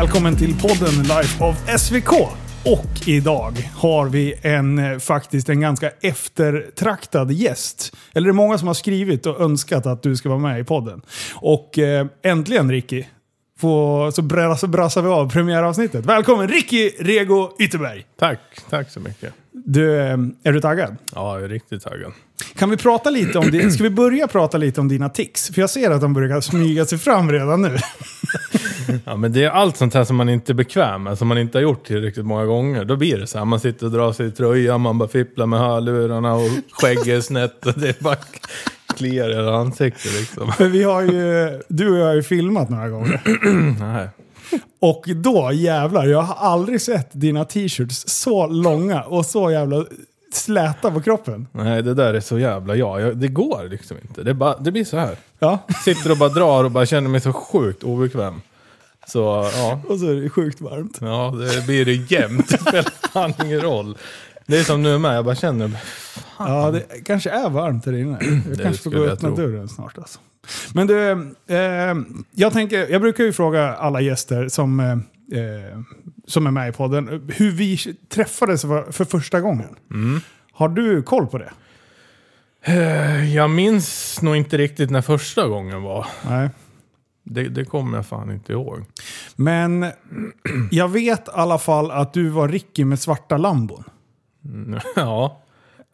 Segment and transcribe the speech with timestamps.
[0.00, 2.12] Välkommen till podden Life of SVK.
[2.64, 7.96] Och idag har vi en, eh, faktiskt en ganska eftertraktad gäst.
[8.14, 10.64] Eller det är många som har skrivit och önskat att du ska vara med i
[10.64, 11.02] podden.
[11.34, 13.04] Och eh, äntligen Ricky,
[13.60, 16.06] få, så, bra, så brassar vi av premiäravsnittet.
[16.06, 18.06] Välkommen Ricky Rego Ytterberg!
[18.18, 19.34] Tack, tack så mycket.
[19.52, 20.96] Du, eh, är du taggad?
[21.14, 22.12] Ja, jag är riktigt taggad.
[22.58, 23.70] Kan vi prata lite om det?
[23.70, 25.50] Ska vi börja prata lite om dina tics?
[25.50, 27.76] För jag ser att de börjar smyga sig fram redan nu.
[29.04, 31.38] Ja, men det är allt sånt här som man inte är bekväm med, som man
[31.38, 32.84] inte har gjort tillräckligt många gånger.
[32.84, 35.46] Då blir det så här, man sitter och drar sig i tröjan, man bara fipplar
[35.46, 38.16] med hörlurarna och skägget är snett och det bara
[38.96, 40.52] kliar i ansiktet liksom.
[40.52, 43.20] För vi har ju, du och jag har ju filmat några gånger.
[43.94, 44.08] Nej.
[44.80, 49.84] Och då jävlar, jag har aldrig sett dina t-shirts så långa och så jävla
[50.32, 51.46] släta på kroppen.
[51.52, 53.00] Nej, det där är så jävla jag.
[53.00, 54.22] jag det går liksom inte.
[54.22, 55.16] Det, bara, det blir så här.
[55.38, 58.40] Ja, Sitter och bara drar och bara känner mig så sjukt obekväm.
[59.08, 60.98] Så ja, och så är det sjukt varmt.
[61.00, 62.48] ja det blir det jämt.
[62.48, 63.96] Det spelar fan ingen roll.
[64.46, 65.70] Det är som nu med, jag bara känner
[66.38, 68.18] Ja, det kanske är varmt där inne.
[68.48, 70.18] Jag kanske får gå och öppna dörren snart alltså.
[70.74, 71.10] Men du,
[71.46, 71.94] eh,
[72.30, 74.90] jag, tänker, jag brukar ju fråga alla gäster som, eh,
[75.40, 75.78] eh,
[76.26, 77.76] som är med i podden hur vi
[78.08, 79.76] träffades för, för första gången.
[79.92, 80.20] Mm.
[80.52, 81.52] Har du koll på det?
[82.62, 86.06] Eh, Jag minns nog inte riktigt när första gången var.
[86.28, 86.50] Nej.
[87.24, 88.84] Det, det kommer jag fan inte ihåg.
[89.36, 89.86] Men
[90.70, 93.84] jag vet i alla fall att du var Ricky med svarta lambon.
[94.96, 95.38] Ja,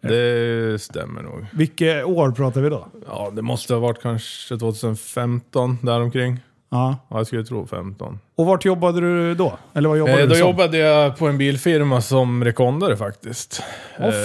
[0.02, 1.46] det stämmer nog.
[1.52, 2.86] Vilket år pratar vi då?
[3.06, 6.40] Ja, det måste ha varit kanske 2015 däromkring.
[6.70, 6.96] Ja.
[7.08, 8.18] Ja, jag skulle tro 15.
[8.34, 9.58] Och vart jobbade du då?
[9.74, 10.48] Eller vad jobbade Eh, du då som?
[10.48, 13.62] jobbade jag på en bilfirma som rekondare faktiskt.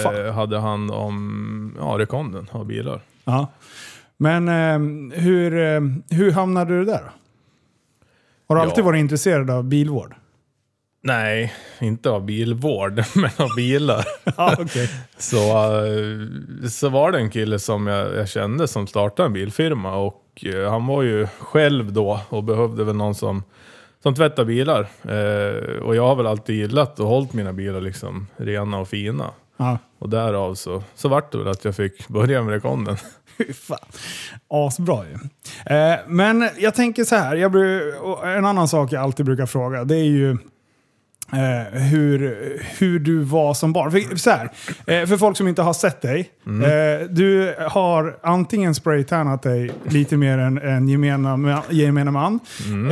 [0.02, 0.26] Fan.
[0.26, 3.00] Eh, hade hand om ja, rekonden av bilar.
[3.24, 3.46] Ja.
[4.16, 7.10] Men eh, hur, eh, hur hamnade du där?
[8.48, 8.66] Har du Ja.
[8.66, 10.14] alltid varit intresserad av bilvård?
[11.00, 14.04] Nej, inte av bilvård, men av bilar.
[14.36, 14.90] Ja, okej.
[15.18, 15.36] Så,
[15.86, 20.44] eh, så var det en kille som jag, jag kände som startade en bilfirma och
[20.54, 23.42] eh, han var ju själv då och behövde väl någon som,
[24.02, 24.80] som tvättar bilar.
[25.02, 29.30] Eh, och jag har väl alltid gillat och hållit mina bilar liksom rena och fina.
[29.56, 29.78] Ja.
[29.98, 32.96] Och därav så, så vart det väl att jag fick börja med rekonden.
[33.38, 33.78] Fy fan.
[34.48, 35.14] Asbra ju.
[35.76, 37.56] Eh, men jag tänker så här, jag
[38.36, 40.36] en annan sak jag alltid brukar fråga, det är ju
[41.32, 42.38] eh, hur,
[42.78, 43.90] hur du var som barn.
[43.90, 44.50] För, så här,
[44.86, 50.16] eh, för folk som inte har sett dig, eh, du har antingen spraytannat dig lite
[50.16, 52.40] mer än, än gemena, gemene man,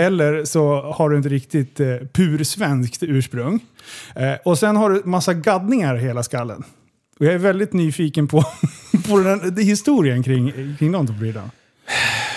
[0.00, 3.60] eller så har du inte riktigt eh, pursvenskt ursprung.
[4.14, 6.64] Eh, och sen har du massa gaddningar i hela skallen.
[7.18, 8.44] Och jag är väldigt nyfiken på,
[9.08, 11.50] på den, den historien kring, kring de två brytarna.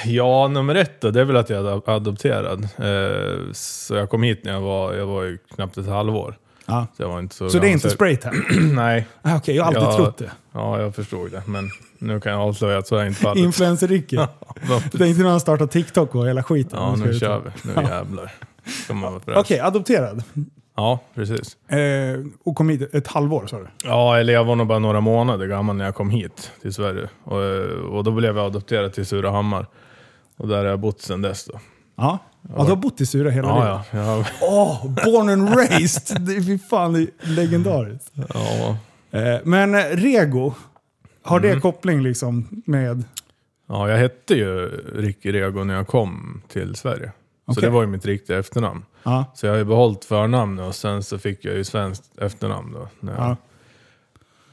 [0.06, 2.64] Ja, nummer ett då, det är väl att jag är ad- adopterad.
[2.64, 6.38] Eh, så jag kom hit när jag var, jag var ju knappt ett halvår.
[6.66, 6.88] Ja.
[6.98, 8.44] Så, jag var inte så Så det är inte spraytan?
[8.74, 9.96] Nej, Ah, Okej, jag har alltid Ja.
[9.98, 10.32] trott det.
[10.54, 11.42] ja jag förstod det.
[11.46, 13.44] Men nu kan jag avslöja att så är inte fallet.
[13.44, 14.16] Influencer-Ricky.
[14.70, 16.80] Ja, Det är inte när han startar TikTok och hela skiten.
[16.80, 17.50] Ja, nu kör vi.
[17.76, 18.32] Nu jävlar.
[19.36, 19.66] Okej, fräsch.
[19.68, 20.24] adopterad.
[20.76, 21.58] Ja, precis.
[21.72, 23.68] Eh, och kom hit ett halvår sa du?
[23.84, 27.10] Ja, eller jag var nog bara några månader gammal när jag kom hit till Sverige.
[27.24, 29.66] Och, eh, och då blev jag adopterad till Surahammar.
[30.40, 31.60] Och där har jag bott sedan dess då.
[31.96, 32.20] Ja.
[32.56, 33.88] ja du har bott i Sura hela Ja, livet?
[33.92, 34.18] ja.
[34.18, 36.22] Jag, Åh, born and raised!
[36.26, 38.12] Det är fy fan legendariskt.
[38.34, 38.78] ja.
[39.12, 40.54] Eh, men eh, Rego,
[41.24, 41.56] har Mm.
[41.56, 43.04] det koppling liksom med...
[43.68, 47.12] ja, jag hette ju Ricky Rego när jag kom till Sverige.
[47.46, 47.62] Så Okej.
[47.64, 48.86] det var ju mitt riktiga efternamn.
[49.04, 52.74] Ja, Så jag har ju behållit förnamnet och sen så fick jag ju svenskt efternamn
[52.74, 52.88] då.
[53.00, 53.38] När jag, ja.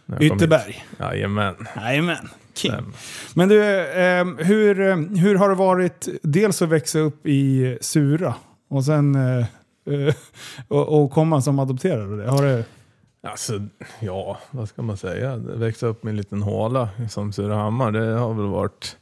[0.06, 0.36] när jag.
[0.36, 0.84] Ytterberg.
[1.00, 1.54] Jajamän.
[1.76, 2.28] Jajamän.
[2.56, 2.72] King.
[3.34, 8.34] Men du, eh, hur, eh, hur har det varit dels att växa upp i Sura
[8.70, 9.46] och sen eh,
[9.94, 10.14] eh,
[10.68, 12.28] och, och komma som adopterad?
[12.28, 12.64] Har det,
[13.22, 13.60] Alltså,
[14.00, 15.36] ja, vad ska man säga?
[15.36, 18.96] Växa upp med en liten håla som Surahammar, det har väl varit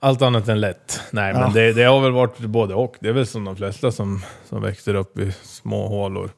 [0.00, 1.00] allt annat än lätt.
[1.10, 1.40] Nej, Ja.
[1.40, 2.96] men det, det har väl varit både och.
[3.00, 6.30] Det är väl som de flesta som, som växer upp i små hålor.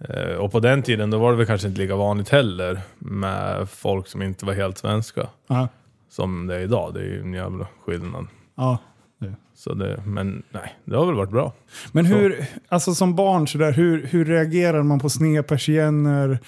[0.00, 3.68] Eh, och på den tiden då var det väl kanske inte lika vanligt heller med
[3.68, 5.26] folk som inte var helt svenska.
[5.46, 5.68] ja,
[6.10, 6.94] Som det är idag.
[6.94, 8.26] Det är ju en jävla skillnad.
[8.56, 8.78] ja,
[9.20, 9.34] det.
[9.54, 11.52] Så det, men nej, det har väl varit bra.
[11.92, 16.38] Men hur, alltså som barn sådär, hur, hur reagerar man på sneda persienner,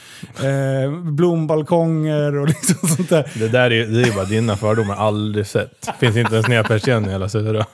[0.43, 3.31] eh, blombalkonger och liksom sånt där?
[3.39, 5.89] Det där är, det är bara dina fördomar, aldrig sett.
[6.01, 7.67] Finns inte en sned persienn i hela Sura.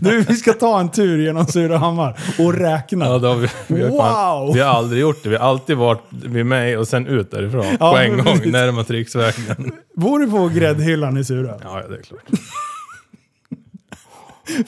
[0.00, 3.04] Du, vi ska ta en tur genom Surahammar och räkna.
[3.06, 4.54] Ja, då har vi, vi, har fan, Wow!
[4.54, 5.28] vi har aldrig gjort det.
[5.28, 7.64] Vi har alltid varit vid mig och sen ut därifrån.
[7.80, 8.52] Ja, på en gång, precis.
[8.52, 9.72] närmast riksvägen.
[9.96, 11.54] Bor du på gräddhyllan i Sura?
[11.64, 12.20] Ja, ja, det är klart.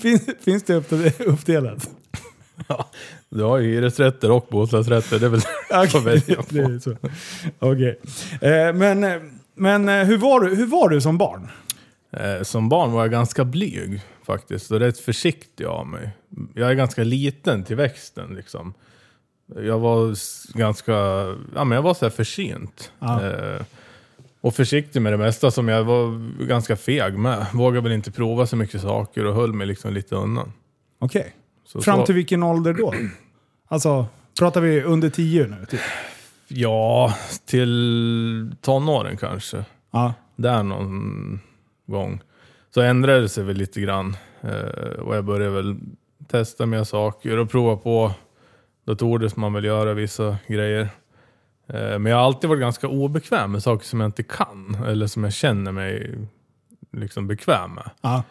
[0.01, 1.91] Finns, finns det uppde- uppdelat?
[3.31, 5.41] Du har ju hyresrätter och bostadsrätter, det är väl
[5.71, 6.45] att välja på.
[6.49, 6.97] det är så.
[7.59, 8.01] Okej.
[8.41, 11.49] Eh, men men eh, hur, var du, hur var du som barn?
[12.13, 14.01] Eh, Som barn var jag ganska blyg
[14.33, 16.11] faktiskt och rätt försiktig av mig.
[16.55, 18.75] Jag är ganska liten till växten liksom.
[19.57, 20.15] Jag var
[20.59, 20.93] ganska,
[21.55, 22.93] ja men jag var så här försynt.
[22.99, 23.31] Ja.
[23.31, 23.63] Eh,
[24.41, 27.47] och försiktig med det mesta som jag var ganska feg med.
[27.55, 30.53] Vågade väl inte prova så mycket saker och höll mig liksom lite undan.
[30.99, 31.35] Okej.
[31.67, 32.95] Så, Fram så, till vilken ålder då?
[33.69, 34.07] Alltså,
[34.39, 35.67] pratar vi under tio nu?
[35.67, 35.81] Typ?
[36.49, 39.65] Ja, till tonåren kanske.
[39.91, 40.15] Ja.
[40.37, 41.41] där någon
[41.87, 42.21] gång.
[42.75, 44.17] Så ändrade det sig väl lite grann.
[44.43, 45.77] Eh, och jag började väl
[46.29, 48.13] testa mer saker och prova på
[48.87, 50.89] datorer som man vill göra vissa grejer.
[51.69, 54.77] Eh, men jag har alltid varit ganska obekväm med saker som jag inte kan.
[54.87, 56.19] Eller som jag känner mig
[56.93, 57.91] liksom bekväm med.
[58.01, 58.23] ja.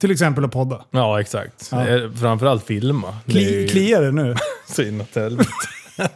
[0.00, 0.84] Till exempel att podda.
[0.90, 1.68] Ja, exakt.
[1.72, 1.88] Ja.
[1.88, 3.16] Eh, Framförallt filma.
[3.24, 4.34] Det Kli, ju kliar det nu?
[4.68, 5.50] så inåt helvete.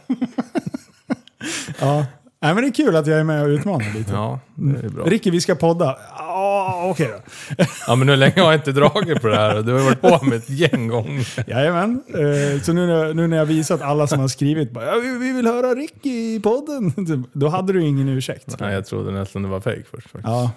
[1.79, 2.05] Ja.
[2.41, 4.11] Nej, men det är kul att jag är med och utmanar lite.
[4.11, 5.05] Ja, det är bra.
[5.05, 5.97] Ricky, vi ska podda.
[6.37, 7.09] Ja, okej
[7.57, 7.65] då.
[7.87, 9.61] Ja, men hur länge har jag inte dragit på det här?
[9.61, 11.49] Du har varit på med ett gäng gånger.
[11.49, 12.01] Jajamän.
[12.07, 15.17] Eh, Så nu när, nu när jag visat alla som har skrivit bara, ja, vi
[15.17, 16.93] vi vill höra Ricky i podden.
[17.33, 18.55] Då hade du ingen ursäkt.
[18.59, 20.07] Nej, jag trodde nästan det var fake först.
[20.09, 20.23] Faktiskt.
[20.27, 20.51] Ja,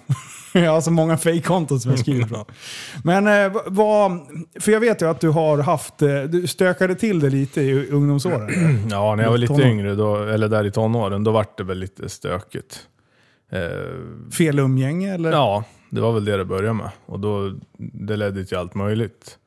[0.53, 2.45] jag har så många fake-konton som jag skriver från.
[3.03, 4.19] Men eh, vad,
[4.59, 7.89] för jag vet ju att du har haft, eh, du stökade till det lite i
[7.89, 8.49] ungdomsåren.
[8.91, 11.77] Ja, när jag var lite yngre, då, eller där i tonåren, då vart det väl
[11.79, 12.79] lite stökigt.
[13.51, 15.31] Eh, Fel umgänge eller?
[15.31, 16.89] ja, det var väl det det började med.
[17.05, 19.37] Och då, det ledde till allt möjligt.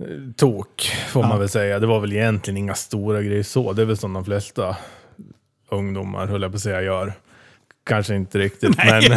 [0.00, 1.28] Eh, Tok, får Ja.
[1.28, 1.78] man väl säga.
[1.78, 3.72] Det var väl egentligen inga stora grejer så.
[3.72, 4.76] Det är väl som de flesta
[5.70, 7.12] ungdomar, höll jag på att säga, gör.
[7.84, 9.02] Kanske inte riktigt, men...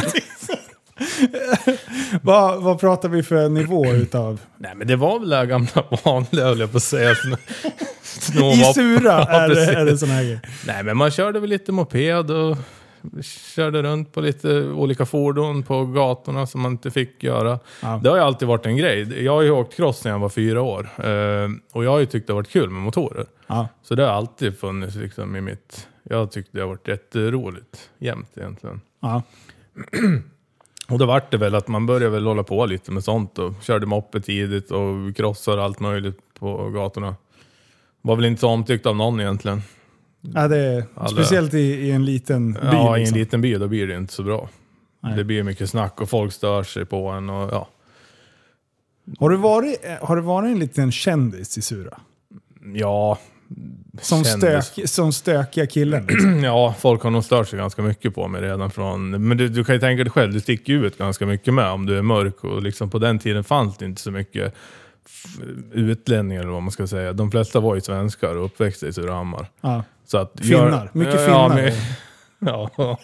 [2.22, 4.42] Vad, vad pratar vi för nivå utav?
[4.58, 7.14] Nej, men det var väl det här gamla vanliga, höll jag på att säga.
[7.14, 7.38] Sn-
[8.70, 9.76] I Sura Ja, är, det, precis.
[9.76, 10.40] är det sån här grej.
[10.68, 12.58] Nej, men man körde väl lite moped och
[13.56, 17.60] körde runt på lite olika fordon på gatorna som man inte fick göra.
[17.82, 18.00] Ja.
[18.04, 19.24] Det har ju alltid varit en grej.
[19.24, 20.90] Jag har ju åkt cross när jag var fyra år.
[20.98, 23.26] Eh, och jag har ju tyckt det har varit kul med motorer.
[23.48, 23.68] Ja.
[23.84, 25.88] Så det har alltid funnits liksom i mitt...
[26.04, 28.82] Jag har tyckt det har varit jätteroligt jämt egentligen.
[29.00, 29.22] Ja.
[30.90, 33.54] Och då vart det väl att man började väl hålla på lite med sånt och
[33.62, 37.16] körde moppe tidigt och krossade allt möjligt på gatorna.
[38.02, 39.62] Var väl inte så omtyckt av någon egentligen.
[40.22, 42.60] Ja, det är, Alla- speciellt i, i en liten by.
[42.62, 43.18] Ja, i en liksom.
[43.18, 44.50] liten by då blir det inte så bra.
[45.04, 45.16] Nej.
[45.16, 47.68] Det blir mycket snack och folk stör sig på en och ja.
[49.20, 52.00] har, du varit, eh, har du varit en liten kändis i Sura?
[52.74, 53.18] Ja,
[54.02, 54.66] Som, Kändis.
[54.66, 56.06] stök, som stökiga killen?
[56.06, 56.40] Liksom.
[56.44, 59.28] ja, folk har nog stört sig ganska mycket på mig redan från...
[59.28, 61.70] Men du, du kan ju tänka dig själv, du sticker ju ut ganska mycket med
[61.70, 64.54] om du är mörk och liksom på den tiden fanns det inte så mycket
[65.72, 67.14] utlänningar eller vad man ska säga.
[67.14, 69.48] De flesta var ju svenskar och uppväxta i Surahammar.
[69.62, 69.84] Ja.
[70.08, 70.90] Så att Finnar.
[70.94, 71.50] Mycket ja, finnar.
[71.56, 71.74] men-
[72.40, 72.70] Ja,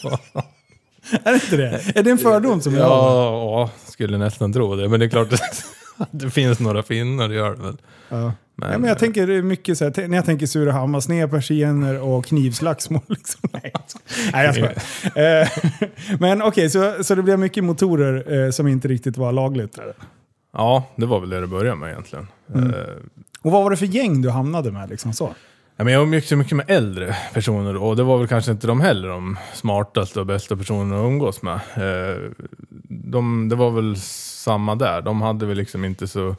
[1.23, 1.97] Är det inte det?
[1.99, 3.23] Är det en fördom som jag har?
[3.31, 4.89] ja, skulle nästan tro det.
[4.89, 5.65] Men det är klart att
[6.11, 7.77] det finns några finnar, det gör det väl.
[8.09, 8.31] Ja.
[8.55, 12.25] Men, ja, men jag tänker mycket så här, när jag tänker Surahammar, sneda persienner och
[12.25, 13.01] knivslagsmål.
[13.07, 13.39] Liksom.
[13.53, 13.71] Nej,
[14.33, 15.41] Nej jag skojar.
[15.41, 15.47] Eh,
[16.19, 19.75] Men okej, så, så det blev mycket motorer eh, som inte riktigt var lagligt?
[19.75, 19.93] Där.
[20.53, 22.27] Ja, det var väl det det började med egentligen.
[22.55, 22.69] Mm.
[22.69, 22.75] Eh,
[23.41, 24.89] Och vad var det för gäng du hamnade med?
[24.89, 25.29] Liksom så?
[25.75, 28.67] Ja, men jag umgicks ju mycket med äldre personer och det var väl kanske inte
[28.67, 31.53] de heller de smartaste och bästa personerna att umgås med.
[31.53, 32.31] Eh,
[32.87, 35.01] De, det var väl samma där.
[35.01, 36.35] De hade väl liksom inte så,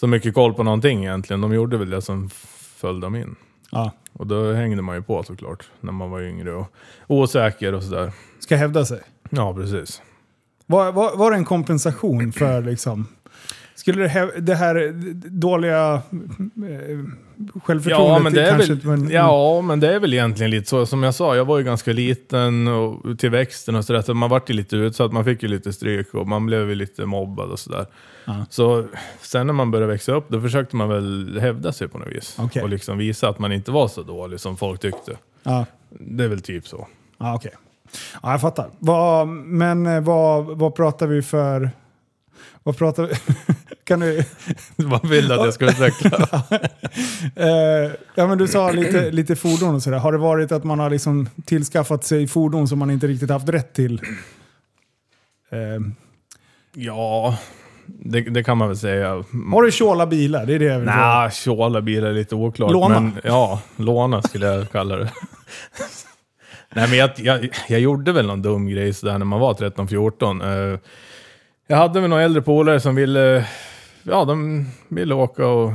[0.00, 1.40] så mycket koll på någonting egentligen.
[1.40, 2.30] De gjorde väl det som
[2.76, 3.36] föll dem in.
[3.70, 3.92] Ja.
[4.12, 6.66] Och då hängde man ju på såklart när man var yngre och
[7.06, 8.12] osäker och sådär.
[8.40, 9.00] Ska hävda sig.
[9.30, 10.02] Ja, precis.
[10.66, 13.06] Var, var, var det en kompensation för liksom...
[13.76, 14.92] Skulle det, här, det här
[15.30, 16.98] dåliga eh,
[17.64, 18.74] självförtroendet Ja men, det är kanske...
[18.74, 20.86] väl, men, ja, men det är väl egentligen lite så.
[20.86, 24.02] Som jag sa, jag var ju ganska liten och till växten och sådär.
[24.02, 26.74] Så man vart ju lite utsatt, man fick ju lite stryk och man blev ju
[26.74, 27.86] lite mobbad och sådär.
[28.24, 28.46] Ja.
[28.50, 28.86] Så
[29.20, 32.36] sen när man började växa upp, då försökte man väl hävda sig på något vis.
[32.38, 32.62] Okej.
[32.62, 35.16] Och liksom visa att man inte var så dålig som folk tyckte.
[35.42, 36.86] Ja, Det är väl typ så.
[37.18, 37.52] ja okej.
[38.22, 38.70] Ja, jag fattar.
[38.78, 41.70] Vad, men eh, vad, vad pratar vi för...
[42.64, 43.14] Vad pratar vi...
[43.84, 44.24] kan du...
[44.76, 46.28] Vad vill du att jag ska utveckla?
[47.36, 49.98] Eh, ja, men du sa lite, lite fordon och sådär.
[49.98, 53.48] Har det varit att man har liksom tillskaffat sig fordon som man inte riktigt haft
[53.48, 54.00] rätt till?
[55.50, 55.58] Eh,
[56.74, 57.38] ja,
[57.86, 59.24] det, det kan man väl säga.
[59.52, 60.46] har du tjåla bilar?
[60.46, 60.86] Det är det jag vill.
[60.86, 62.72] Nej, tjåla bilar är lite oklart.
[62.72, 63.00] Låna.
[63.00, 65.12] Men, ja, låna skulle jag kalla det.
[66.74, 70.72] Nej, men jag, jag, jag gjorde väl någon dum grej sådär när man var 13-14.
[70.72, 70.78] Eh,
[71.66, 73.46] jag hade väl några äldre polare som ville,
[74.02, 75.72] ja, de ville åka och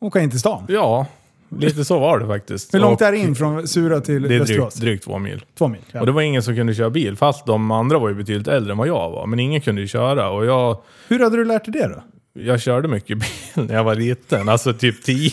[0.00, 0.64] Åka in till stan.
[0.68, 1.06] Ja,
[1.48, 2.74] lite så var det faktiskt.
[2.74, 4.74] Hur långt Och är det in från Sura till Det är Västerås?
[4.74, 5.44] drygt, drygt två mil.
[5.58, 5.80] Två mil.
[5.92, 6.00] Ja.
[6.00, 8.72] Och det var ingen som kunde köra bil, fast de andra var ju betydligt äldre
[8.72, 9.26] än vad jag var.
[9.26, 12.02] Men ingen kunde ju köra och jag, Hur hade du lärt dig det då?
[12.42, 15.30] jag körde mycket bil när jag var liten, alltså typ 10.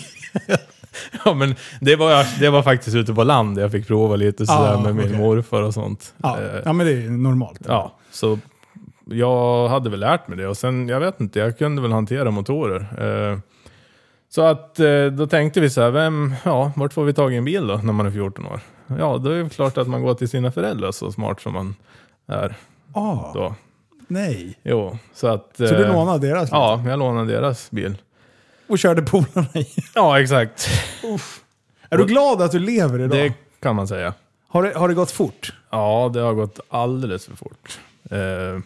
[1.25, 4.74] ja men det var, det var faktiskt ute på land jag fick prova lite sådär
[4.74, 5.18] Ah, med min okej.
[5.18, 6.13] morfar och sånt.
[6.18, 7.60] Ja, Eh, ja men det är normalt.
[7.68, 8.39] Ja, så
[9.12, 12.32] jag hade väl lärt mig det och sen, jag vet inte, jag kunde väl hantera
[12.32, 12.80] motorer.
[13.32, 13.38] Eh,
[14.30, 17.38] Så att eh, då tänkte vi så här, vem, ja, vart får vi tag i
[17.38, 18.60] en bil då när man är 14 år?
[19.00, 21.75] Ja, då är det klart att man går till sina föräldrar så smart som man
[22.27, 22.56] är
[22.94, 23.56] Ah, då.
[24.08, 24.58] nej.
[24.63, 25.51] Jo, så att...
[25.58, 26.50] Så du eh, lånade deras?
[26.51, 27.98] Ja, jag lånade deras bil.
[28.68, 29.68] Och körde polarna i?
[29.96, 30.70] Ja, exakt.
[31.89, 33.10] Är du glad att du lever idag?
[33.18, 34.13] Det kan man säga.
[34.48, 35.53] Har, det, har det gått fort?
[35.70, 37.80] Ja, det har gått alldeles för fort.
[38.12, 38.60] Eh,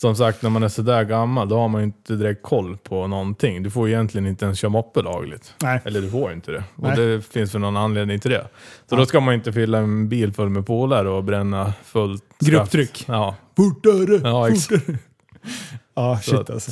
[0.00, 3.06] som sagt, när man är sådär gammal, då har man ju inte direkt koll på
[3.06, 3.62] någonting.
[3.62, 5.54] Du får ju egentligen inte ens köra moppe lagligt.
[5.62, 5.80] Nej.
[5.84, 6.64] Eller du får ju inte det.
[6.76, 6.96] Och Nej.
[6.96, 8.46] det finns för någon anledning till det.
[8.90, 12.24] Så då ska man inte fylla en bil full med polare och bränna fullt.
[12.40, 13.04] Grupptryck.
[13.08, 13.36] Ja.
[13.56, 14.20] Fortare!
[14.28, 14.86] Ja, exakt.
[15.94, 16.70] Ja, shit att- alltså.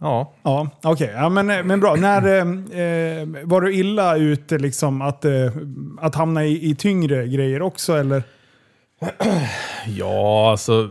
[0.00, 0.32] Ja.
[0.42, 1.12] Ja, okej.
[1.16, 1.94] Ja, men, men bra.
[1.94, 5.32] När eh, eh, var du illa ute liksom att, eh,
[6.00, 8.22] att hamna i, i tyngre grejer också eller?
[9.86, 10.90] Ja, alltså.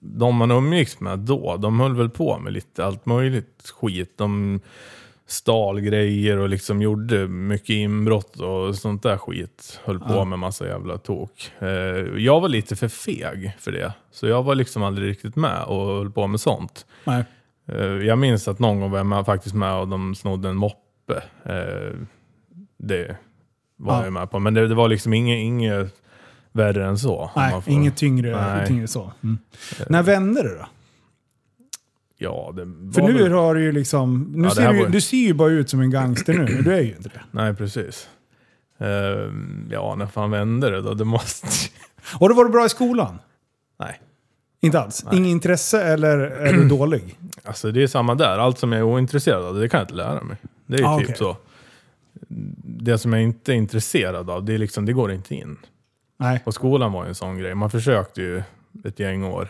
[0.00, 4.12] De man umgicks med då, de höll väl på med lite allt möjligt skit.
[4.18, 4.60] De
[5.26, 9.80] stal grejer och liksom gjorde mycket inbrott och sånt där skit.
[9.84, 10.24] Höll på Ja.
[10.24, 11.50] med massa jävla tok.
[11.58, 11.68] Eh,
[12.16, 13.92] jag var lite för feg för det.
[14.10, 16.86] Så jag var liksom aldrig riktigt med och höll på med sånt.
[17.04, 17.24] Nej.
[17.68, 20.56] Eh, jag minns att någon gång var jag med, faktiskt med och de snodde en
[20.56, 21.22] moppe.
[21.44, 21.96] Eh,
[22.78, 23.16] det
[23.76, 24.04] var Ja.
[24.04, 24.38] jag med på.
[24.38, 25.94] Men det, det var liksom inget, inget
[26.52, 27.30] värre än så.
[27.36, 28.66] Nej, får- inget tyngre, Nej.
[28.66, 29.12] tyngre så.
[29.22, 29.38] Mm.
[29.88, 30.66] När vände det då?
[32.18, 33.32] Ja, det För nu väl...
[33.32, 34.32] har du ju liksom...
[34.34, 36.62] Nu Ja, ser du, var- du ser ju bara ut som en gangster nu, men
[36.64, 37.20] du är ju inte det.
[37.30, 38.08] Nej, precis.
[38.78, 38.86] Eh,
[39.70, 40.94] ja, när fan vände det då?
[40.94, 41.46] Det måste...
[42.20, 43.18] Var du bra i skolan?
[43.78, 44.00] Nej.
[44.60, 45.04] Inte alls?
[45.04, 45.16] Nej.
[45.16, 47.16] Inget intresse eller är du dålig?
[47.44, 48.38] Alltså det är samma där.
[48.38, 50.36] Allt som jag är ointresserad av, det kan jag inte lära mig.
[50.66, 51.16] Det är Ah, typ okej.
[51.18, 51.36] så.
[52.64, 55.56] Det som jag inte är intresserad av, det, är liksom, det går inte in.
[56.20, 56.42] Nej.
[56.44, 57.54] Och skolan var ju en sån grej.
[57.54, 58.42] Man försökte ju
[58.84, 59.48] ett gäng år.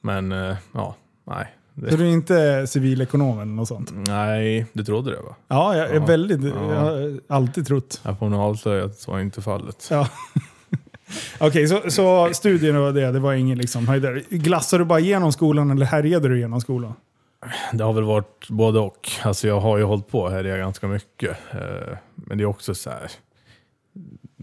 [0.00, 1.46] Men eh, ja, nej.
[1.90, 3.90] Så du är inte civilekonom eller något sånt?
[3.94, 5.36] nej, du trodde det va?
[5.48, 6.04] Ja, jag är Ja.
[6.06, 6.42] väldigt...
[6.54, 6.72] Ja.
[6.74, 8.00] Jag har alltid trott.
[8.04, 9.88] Jag får nog avslöja att så är inte fallet.
[9.90, 10.08] Ja.
[11.40, 14.22] Okej, så, så studierna och det, det var ingen liksom höjdare.
[14.30, 16.94] Glassade du bara igenom skolan eller härjade du igenom skolan?
[17.72, 19.08] Det har väl varit både och.
[19.22, 21.36] Alltså jag har ju hållit på här är ganska mycket.
[21.52, 23.10] Eh, Men det är också så här.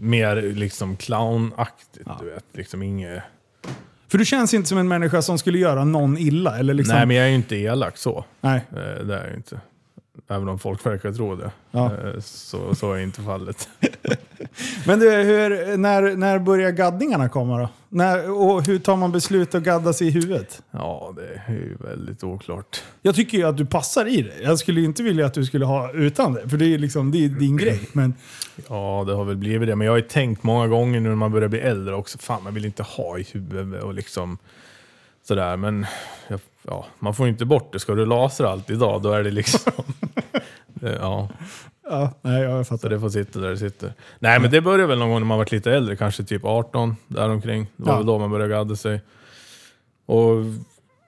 [0.00, 2.18] Mer liksom clownaktigt, Ja.
[2.20, 2.44] du vet.
[2.52, 3.22] Liksom inget...
[4.08, 6.58] För du känns inte som en människa som skulle göra någon illa.
[6.58, 8.24] Eller liksom, Nej, men jag är ju inte elak så.
[8.40, 8.60] Nej.
[8.70, 9.60] Eh, Det är jag inte.
[10.30, 11.50] Även om folk verkar tro det.
[11.70, 11.84] Ja.
[11.86, 13.68] Eh, Så, så är inte fallet.
[14.86, 17.68] Men du, hur, när, när börjar gaddningarna komma då?
[17.88, 20.62] När, och hur tar man beslut att gadda sig i huvudet?
[20.70, 22.82] Ja, det är ju väldigt oklart.
[23.02, 24.42] Jag tycker ju att du passar i det.
[24.42, 26.48] Jag skulle inte vilja att du skulle ha utan det.
[26.48, 27.80] För det är liksom det är din grej.
[27.92, 28.14] Men
[28.68, 29.76] Ja, det har väl blivit det.
[29.76, 32.18] Men jag har ju tänkt många gånger nu när man börjar bli äldre också.
[32.18, 34.38] Fan, man vill inte ha i huvudet och liksom
[35.28, 35.56] sådär.
[35.56, 35.86] Men
[36.28, 37.78] ja, ja, man får inte bort det.
[37.78, 39.72] Ska du lasra allt idag, då är det liksom...
[40.80, 41.28] ja,
[41.90, 42.88] ja, nej, jag så fattar.
[42.88, 43.92] det får sitta där det sitter.
[44.18, 45.96] Nej, men det började väl någon gång när man varit lite äldre.
[45.96, 47.66] Kanske typ 18, däromkring.
[47.76, 47.96] Det var Ja.
[47.96, 49.00] väl då man började gadda sig.
[50.06, 50.36] Och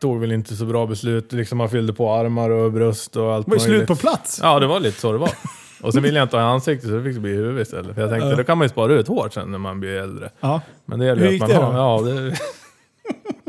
[0.01, 1.33] tog väl inte så bra beslut.
[1.33, 4.41] Liksom man fyllde på armar och bröst och allt Det var ju slut på plats.
[4.43, 5.31] Ja, det var lite så det var.
[5.83, 7.95] Och sen ville jag inte ha i ansiktet så det fick bli i huvudet istället.
[7.95, 8.37] För jag tänkte, Ja.
[8.37, 10.31] då kan man ju spara ut hår sen när man blir äldre.
[10.41, 10.61] Ja.
[10.85, 12.03] Men det gäller Hur gick att man det har...
[12.05, 12.11] då?
[12.11, 12.37] Ja, det,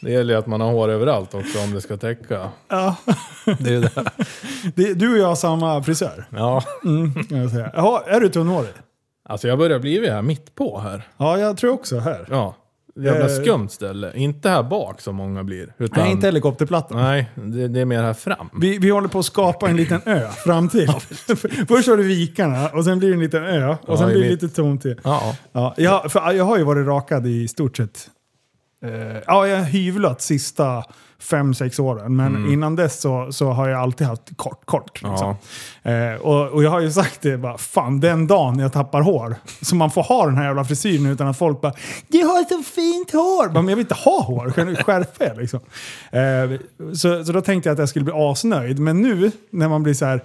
[0.00, 2.48] det gäller ju att man har hår överallt också om det ska täcka.
[2.68, 2.96] Ja.
[3.58, 3.90] Det är det.
[4.74, 6.26] Det, du och jag har samma frisör.
[6.30, 7.70] Ja, Mm, jag säga.
[7.74, 8.70] Jaha, är du tunnhårig?
[9.28, 11.08] alltså jag börjar bli här mitt på här.
[11.16, 12.26] Ja, jag tror också här.
[12.30, 12.56] Ja,
[12.96, 13.42] jävla Eh.
[13.42, 14.12] skumt ställe.
[14.14, 15.74] Inte här bak som många blir.
[15.78, 16.98] Utan, Nej, inte helikopterplattan.
[17.02, 18.48] Nej, det, det är mer här fram.
[18.60, 20.88] Vi, vi håller på att skapa en liten ö fram till.
[21.68, 24.22] Först har du vikarna och sen blir det en liten ö och Ja, sen blir
[24.22, 25.00] det lite tomt till.
[25.04, 28.08] Ja, Ja, jag, jag har ju varit rakad i stort sett.
[28.84, 30.84] Eh, ja, jag har hyvlat sista
[31.18, 32.16] fem, sex åren.
[32.16, 35.02] Men innan dess så, så har jag alltid haft kort, kort.
[35.02, 35.34] Liksom.
[35.82, 39.36] Eh, och, och jag har ju sagt det, bara, fan den dagen jag tappar hår.
[39.62, 41.72] Så man får ha den här jävla frisyren utan att folk bara
[42.08, 43.48] Du har så fint hår!
[43.48, 45.60] Bara, Men jag vill inte ha hår, kan du skärpa er liksom.
[46.10, 46.60] Eh,
[46.94, 48.78] så, så då tänkte jag att jag skulle bli asnöjd.
[48.78, 50.20] Men nu när man blir så här,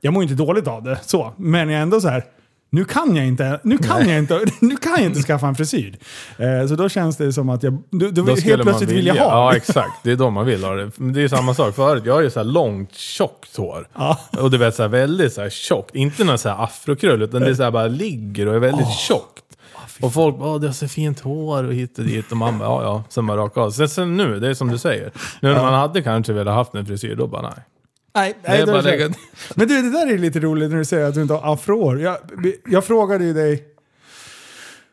[0.00, 1.32] jag mår inte dåligt av det, så.
[1.36, 2.24] Men jag är ändå så här,
[2.70, 5.98] nu kan jag inte, nu kan jag inte, nu kan jag inte skaffa en frisyr.
[6.38, 9.14] Eh, så då känns det som att jag, då, då, Då helt plötsligt vill jag
[9.14, 9.22] ha
[9.52, 10.02] Ja, exakt.
[10.02, 10.90] Det är då man vill ha det.
[10.96, 12.02] Men det är samma sak förut.
[12.06, 13.88] Jag har ju så här långt, tjockt hår.
[13.94, 14.18] Ja.
[14.38, 15.94] Och du vet, så här väldigt så här tjockt.
[15.94, 18.88] Inte någon så här afrokrull, utan det är så här bara ligger och är väldigt
[18.90, 19.42] tjockt.
[20.02, 22.30] Och folk bara, "Åh, du har så fint hår och hit och dit.
[22.30, 23.04] Och man bara, ja ja.
[23.08, 23.70] Sen bara raka av.
[23.70, 25.10] Sen, sen nu, det är som du säger.
[25.40, 27.64] Nu när man hade kanske velat haft en frisyr, då bara nej.
[28.14, 29.14] Nej, Det är lägga-
[29.54, 32.00] Men du, det där är lite roligt när du säger att du inte har afrohår.
[32.00, 32.16] Jag,
[32.68, 33.64] jag frågade ju dig,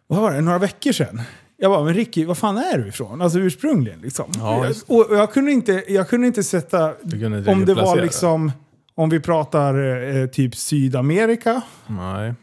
[0.07, 1.21] vad var det, några veckor sedan.
[1.57, 3.21] Jag bara, men Ricky, vad fan är du ifrån?
[3.21, 4.31] Alltså ursprungligen liksom.
[4.38, 8.01] Ja, just och jag, kunde inte, jag kunde inte sätta, kunde inte om det var
[8.01, 8.51] liksom,
[8.95, 11.62] om vi pratar eh, typ Sydamerika.
[11.88, 12.33] Nej.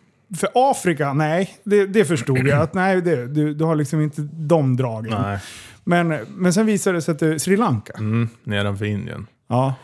[0.41, 2.61] För Afrika, nej, det, det förstod jag.
[2.61, 5.23] Att nej, det, du, du har liksom inte de dragen.
[5.23, 5.39] Nej.
[5.85, 7.93] Men, men sen visade det sig att det är Sri Lanka.
[7.99, 9.27] Mm, nedanför Indien.
[9.49, 9.75] Ja.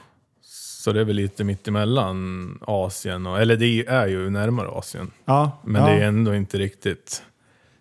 [0.80, 5.10] Så det är väl lite mittemellan Asien och, eller det är ju närmare Asien.
[5.24, 5.88] ja Men ja.
[5.88, 7.22] det är ändå inte riktigt.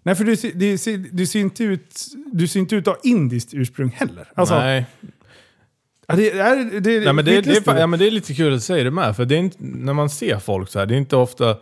[0.04, 2.94] Nej, för du, ser- du, ser- du, ser inte ut, du ser inte ut att
[2.96, 4.32] ha indiskt ursprung heller.
[4.36, 4.86] Alltså, Nej,
[6.08, 8.08] Ja, det, är, det, Nej, men det, vet det, är, du fa- ja, men det
[8.08, 10.70] är lite kul att säga det med, för det är inte, när man ser folk
[10.70, 11.58] så här, det är inte ofta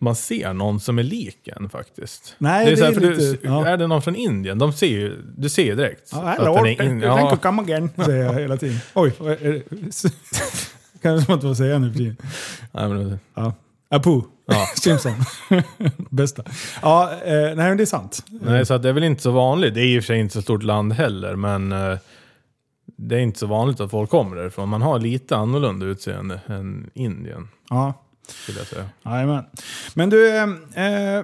[0.00, 2.34] man ser någon som är lik en faktiskt.
[2.38, 3.66] Nej, det är, det så här, är lite- du, ja.
[3.66, 6.08] Är det någon från Indien, de ser ju, du ser ju direkt.
[6.12, 8.78] Ja, att hello, den är in, thank you ja, come again, säger jag hela tiden.
[8.94, 9.12] Oj?
[11.04, 12.16] Kanske man inte får säga nu för tiden.
[12.72, 13.52] nej, men, Ja.
[13.90, 14.20] Apu.
[14.46, 14.66] Ja.
[14.80, 15.12] Simpson.
[16.10, 16.42] Bästa.
[16.82, 18.22] Ja, eh, nej men det är sant.
[18.30, 19.74] nej, så det är väl inte så vanligt.
[19.74, 21.98] Det är i och för sig inte så stort land heller, men eh,
[22.96, 24.68] det är inte så vanligt att folk kommer därifrån.
[24.68, 27.94] Man har lite annorlunda utseende än Indien, Ja.
[28.42, 28.84] skulle jag säga.
[29.04, 29.44] Jajamän.
[29.94, 30.46] Men du, eh,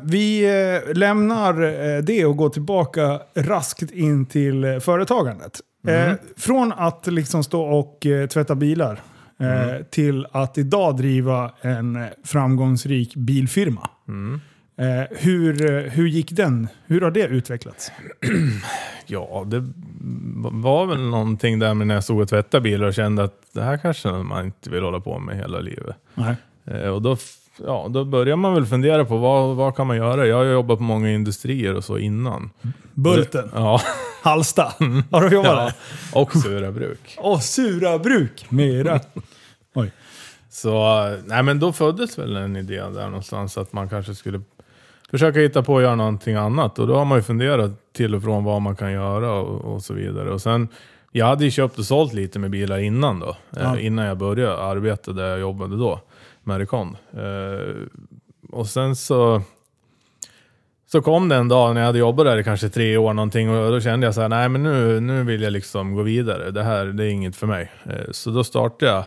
[0.02, 0.44] vi
[0.88, 5.60] eh, lämnar eh, det och går tillbaka raskt in till företagandet.
[5.88, 9.00] Eh, från att liksom stå och tvätta bilar
[9.40, 13.88] eh, till att idag driva en framgångsrik bilfirma.
[14.78, 16.68] Eh, hur, hur gick den?
[16.86, 17.92] Hur har det utvecklats?
[19.06, 19.68] Ja, det
[20.52, 23.62] var väl någonting där med när jag stod och tvättade bilar och kände att det
[23.62, 25.96] här kanske man inte vill hålla på med hela livet.
[26.66, 27.16] Eh, Och då,
[27.66, 30.26] ja, då börjar man väl fundera på vad, vad kan man göra?
[30.26, 32.50] Jag har jobbat på många industrier och så innan.
[32.94, 33.80] Bulten, Ja,
[34.22, 34.72] Halsta.
[35.10, 35.72] Har du jobbat ja där?
[36.20, 37.14] och Sura bruk.
[37.18, 38.46] Åh, sura bruk.
[38.48, 39.00] Mera.
[39.74, 39.92] Oj.
[40.50, 44.40] Så, eh, nej men då föddes väl en idé där någonstans att man kanske skulle
[45.10, 46.78] försöka hitta på att göra någonting annat.
[46.78, 49.82] Och då har man ju funderat till och från vad man kan göra och, och
[49.82, 50.30] så vidare.
[50.30, 50.68] Och sen,
[51.12, 53.36] jag hade ju köpt och sålt lite med bilar innan då.
[53.50, 53.76] Ja.
[53.76, 56.00] Eh, innan jag började arbeta där jag jobbade då,
[56.42, 56.96] med Recon.
[57.12, 57.74] Eh,
[58.52, 59.42] och sen så,
[60.92, 63.50] så kom det en dag när jag hade jobbat där i kanske tre år någonting
[63.50, 66.50] och då kände jag så här, nej men nu, nu vill jag liksom gå vidare.
[66.50, 67.72] Det här, det är inget för mig.
[67.84, 69.04] Eh, så då startade jag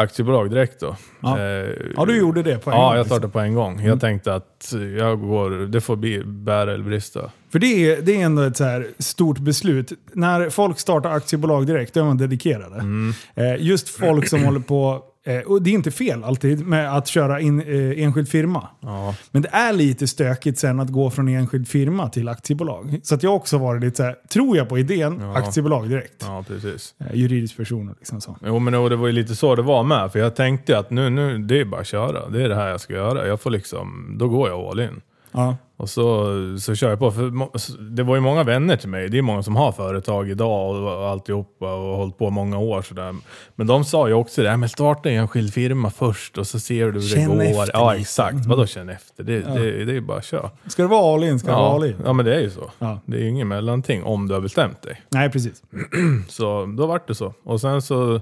[0.00, 0.96] aktiebolag direkt då.
[1.20, 1.38] Ja.
[1.38, 3.16] Eh, Ja, du gjorde det på en Ja, gång, jag liksom.
[3.16, 3.80] startade på en gång.
[3.84, 7.30] Jag tänkte att jag går, det får bli bära eller brista.
[7.52, 9.92] För det är, det är ändå ett så här stort beslut.
[10.12, 12.74] När folk startar aktiebolag direkt, då är man dedikerade.
[12.78, 13.12] Mm.
[13.34, 15.02] Eh, just folk som håller på,
[15.38, 18.68] eh, och det är inte fel alltid, med att köra in, eh, enskild firma.
[18.80, 23.00] Ja, Men det är lite stökigt sen att gå från enskild firma till aktiebolag.
[23.02, 25.36] Så att jag också varit lite så här, tror jag på idén, Ja.
[25.38, 26.14] aktiebolag direkt.
[26.20, 26.94] ja precis.
[26.98, 28.36] Eh, juridisk person liksom så.
[28.46, 30.12] Jo men det var ju lite så det var med.
[30.12, 32.28] För jag tänkte att nu, nu, det är bara att köra.
[32.28, 33.26] Det är det här jag ska göra.
[33.26, 35.00] Jag får liksom, då går jag all in.
[35.32, 35.56] Ja.
[35.76, 36.26] Och så,
[36.60, 37.10] så kör jag på.
[37.10, 39.08] För det var ju många vänner till mig.
[39.08, 42.82] Det är många som har företag idag och alltihopa och hållit på många år.
[42.82, 43.14] Sådär.
[43.54, 46.60] Men de sa ju också det, "Ja, men starta en enskild firma först och så
[46.60, 47.62] ser du hur Känn det går.
[47.62, 49.24] efter Ja exakt, vadå känn efter?
[49.24, 50.50] Det, det, det är ju bara att köra.
[50.66, 51.96] Ska det vara all in, ska det vara all Ja, in.
[52.04, 52.70] ja men det är ju så.
[52.78, 53.00] Ja.
[53.06, 55.02] Det är ju ingen mellanting om du har bestämt dig.
[55.10, 55.62] Nej, precis.
[56.28, 57.34] Så då vart det så.
[57.44, 58.20] Och sen så,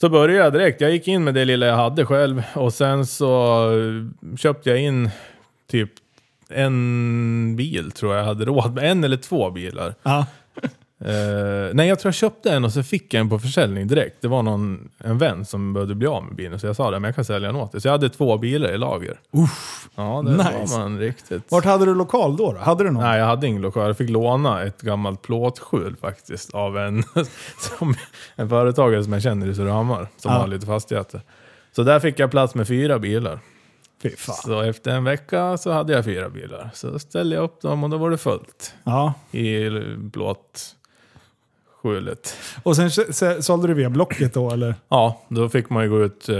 [0.00, 0.80] så började jag direkt.
[0.80, 3.66] Jag gick in med det lilla jag hade själv och sen så
[4.38, 5.10] köpte jag in
[5.70, 5.90] typ
[6.54, 8.90] en bil tror jag jag hade råd med.
[8.90, 9.94] En eller två bilar.
[10.02, 10.26] Ja.
[11.04, 14.16] Eh, nej, jag tror jag köpte en och så fick jag en på försäljning direkt.
[14.22, 16.98] Det var någon, en vän som behövde bli av med bilen så jag sa det,
[17.00, 17.80] men jag kan sälja den åt dig.
[17.80, 19.16] Så jag hade två bilar i lager.
[19.32, 19.88] Uff.
[19.94, 20.50] Ja, det Nice.
[20.76, 21.42] var man riktigt.
[21.48, 22.52] Vart hade du lokal då?
[22.52, 22.58] då?
[22.58, 23.02] Hade du någon?
[23.02, 23.86] Nej, jag hade ingen lokal.
[23.86, 27.02] Jag fick låna ett gammalt plåtskjul faktiskt av en,
[27.78, 27.94] som,
[28.36, 30.38] en företagare som jag känner i Surahammar, som Ja.
[30.38, 31.20] har lite fastigheter.
[31.76, 33.38] Så där fick jag plats med fyra bilar.
[34.02, 34.34] Fy fan.
[34.36, 36.70] Så efter en vecka så hade jag fyra bilar.
[36.74, 39.14] Så ställde jag upp dem och då var det fullt Ja.
[39.32, 39.70] i
[40.12, 42.36] plåtskjulet.
[42.62, 42.90] Och sen
[43.42, 44.74] sålde du via Blocket då eller?
[44.88, 46.28] Ja, då fick man ju gå ut.
[46.28, 46.36] Eh,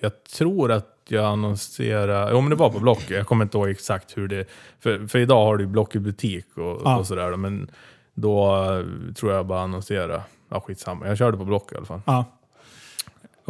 [0.00, 3.10] jag tror att jag annonserade, jo men det var på Blocket.
[3.10, 4.48] Jag kommer inte ihåg exakt hur det,
[4.80, 6.98] för, för idag har du ju Blocket butik och, Ja.
[6.98, 7.36] och sådär.
[7.36, 7.70] Men
[8.14, 10.22] då eh, tror jag bara annonsera.
[10.50, 12.00] Ja skitsamma, jag körde på Blocket i alla fall.
[12.06, 12.24] Ja.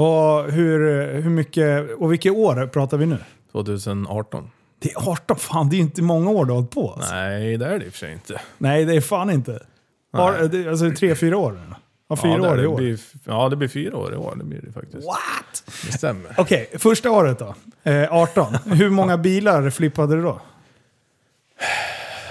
[0.00, 3.18] Och hur, hur mycket, och vilket år pratar vi nu?
[3.52, 4.50] 2018.
[4.82, 6.92] Det är 18, fan det är ju inte många år du har hållit på.
[6.92, 7.14] Alltså.
[7.14, 7.38] Nej.
[7.40, 8.40] Nej, det är det i och för sig inte.
[8.58, 9.62] det är fan inte.
[10.12, 11.60] Har, det, alltså tre, fyra år?
[12.08, 12.76] Ja, fyra ja, det- år i det år.
[12.76, 14.34] Blir, ja, det blir fyra år i år.
[14.36, 15.06] Det blir det faktiskt.
[15.06, 15.64] What?
[15.86, 16.34] Det stämmer.
[16.38, 17.54] Okej, första året då.
[17.90, 18.54] Eh, 18.
[18.64, 20.40] Hur många bilar flippade du då?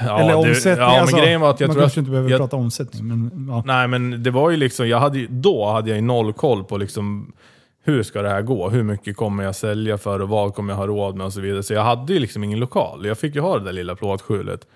[0.01, 0.85] Ja, Eller det- omsättning?
[0.87, 2.01] Ja, alltså, men grejen var att jag man tror kanske att...
[2.01, 3.63] inte behöver jag, prata omsättning, men ja.
[3.65, 6.77] Nej, men det var ju liksom, jag hade då hade jag ju noll koll på
[6.77, 7.33] liksom
[7.83, 8.69] hur ska det här gå?
[8.69, 11.41] Hur mycket kommer jag sälja för och vad kommer jag ha råd med och så
[11.41, 11.63] vidare.
[11.63, 13.05] Så jag hade ju liksom ingen lokal.
[13.05, 14.67] Jag fick ju ha det där lilla plåtskjulet.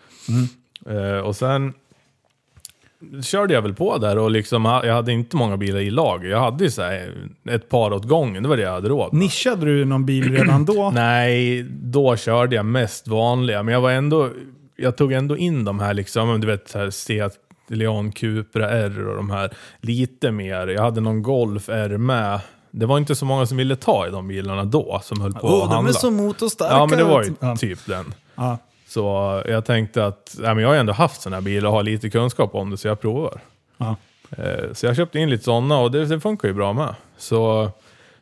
[0.86, 1.74] Eh, och sen
[3.24, 6.30] körde jag väl på där och liksom, jag hade inte många bilar i lager.
[6.30, 9.13] Jag hade ju så här ett par åt gången, det var det jag hade råd
[9.13, 9.22] med.
[9.22, 10.92] Nischade du någon bil redan då?
[10.96, 13.63] Nej, då körde jag mest vanliga.
[13.63, 14.30] Men jag var ändå,
[14.76, 17.34] jag tog ändå in de här liksom, du vet, så här Seat
[17.68, 20.68] Leon Cupra R och de här lite mer.
[20.68, 22.39] Jag hade någon Golf R med.
[22.76, 25.48] Det var inte så många som ville ta i de bilarna då, som höll på
[25.48, 25.94] Åh, att de är handla.
[25.94, 26.74] så motorstarka.
[26.74, 27.56] ja, men det var ju Ja.
[27.56, 28.14] typ den.
[28.36, 28.58] Ja.
[28.88, 29.02] Så
[29.46, 32.10] jag tänkte att, ja, men jag har ändå haft sådana här bilar och har lite
[32.10, 33.42] kunskap om det, så jag provar.
[33.78, 33.96] Ja.
[34.38, 36.96] Eh, Så jag köpte in lite sådana och det, det funkar ju bra med.
[37.18, 37.72] Så,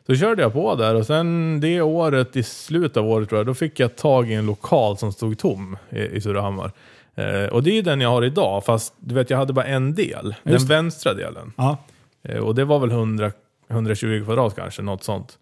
[0.06, 3.46] så körde jag på där och sen det året, i slutet av året tror jag,
[3.46, 6.72] då fick jag tag i en lokal som stod tom i, i Surahammar.
[7.14, 9.64] Eh, och det är ju den jag har idag, fast du vet jag hade bara
[9.66, 10.34] en del.
[10.42, 11.52] Den Just vänstra delen.
[12.28, 13.32] Eh, och det var väl 100,
[13.68, 15.38] 120 kvadrat kanske, något sånt.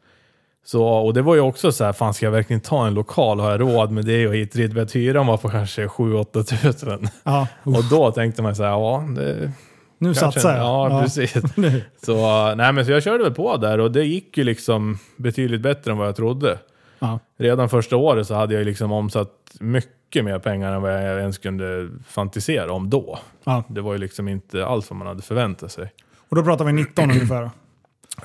[0.65, 3.41] Så, och det var ju också så här, fan ska jag verkligen ta en lokal?
[3.41, 4.27] Har jag råd med det?
[4.29, 4.57] Och hit?
[4.57, 7.09] Vet, hyran var på kanske 7-8 tusen.
[7.25, 7.47] Ja.
[7.65, 9.53] Och då tänkte man så här, ja, det,
[9.99, 10.21] Nu Kanske.
[10.21, 10.93] satsar jag.
[10.93, 11.35] Ja, precis.
[11.57, 11.83] Nu.
[12.03, 12.15] Så,
[12.55, 15.91] nej, men så jag körde väl på där och det gick ju liksom betydligt bättre
[15.91, 16.59] än vad jag trodde.
[16.99, 17.19] Ja.
[17.39, 19.31] Redan första året så hade jag liksom omsatt
[19.61, 23.19] mycket mer pengar än vad jag ens kunde fantisera om då.
[23.45, 23.65] Ja.
[23.69, 25.93] Det var ju liksom inte alls vad man hade förväntat sig.
[26.29, 27.51] Och då pratar vi 19 ungefär.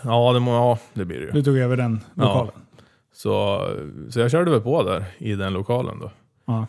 [0.03, 1.31] Ja, det, må, ja, det blir det ju.
[1.31, 2.53] Du tog över den lokalen.
[3.13, 3.65] Så,
[4.09, 6.11] så jag körde väl på där i den lokalen då.
[6.45, 6.67] Ja.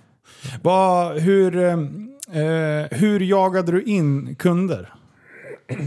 [0.63, 1.73] Vad- hur, eh,
[2.43, 4.93] eh, hur jagade du in kunder?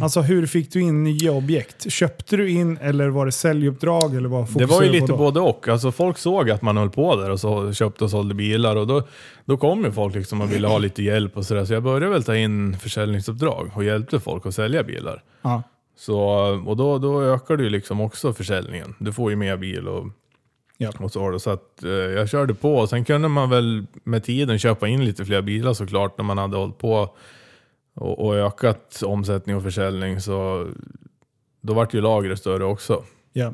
[0.01, 1.91] Alltså hur fick du in nya objekt?
[1.91, 4.15] Köpte du in eller var det säljuppdrag?
[4.15, 5.67] Eller vad Det var ju lite både och.
[5.67, 8.87] Alltså folk såg att man höll på där och så köpte och sålde bilar och
[8.87, 9.03] då,
[9.45, 11.65] då kom ju folk liksom och ville ha lite hjälp och sådär.
[11.65, 15.23] Så jag började väl ta in försäljningsuppdrag och hjälpte folk att sälja bilar.
[15.41, 15.63] Ja.
[15.99, 16.19] Så,
[16.65, 18.95] och då, då ökar ju liksom också försäljningen.
[18.99, 20.07] Du får ju mer bil och,
[20.77, 20.91] Ja.
[20.99, 21.39] och så.
[21.39, 25.25] Så att, eh, jag körde på sen kunde man väl med tiden köpa in lite
[25.25, 27.15] fler bilar såklart när man hade hållit på
[27.95, 30.21] och, och ökat omsättning och försäljning.
[30.21, 30.67] Så
[31.61, 33.03] då vart ju lagret större också.
[33.33, 33.53] Ja.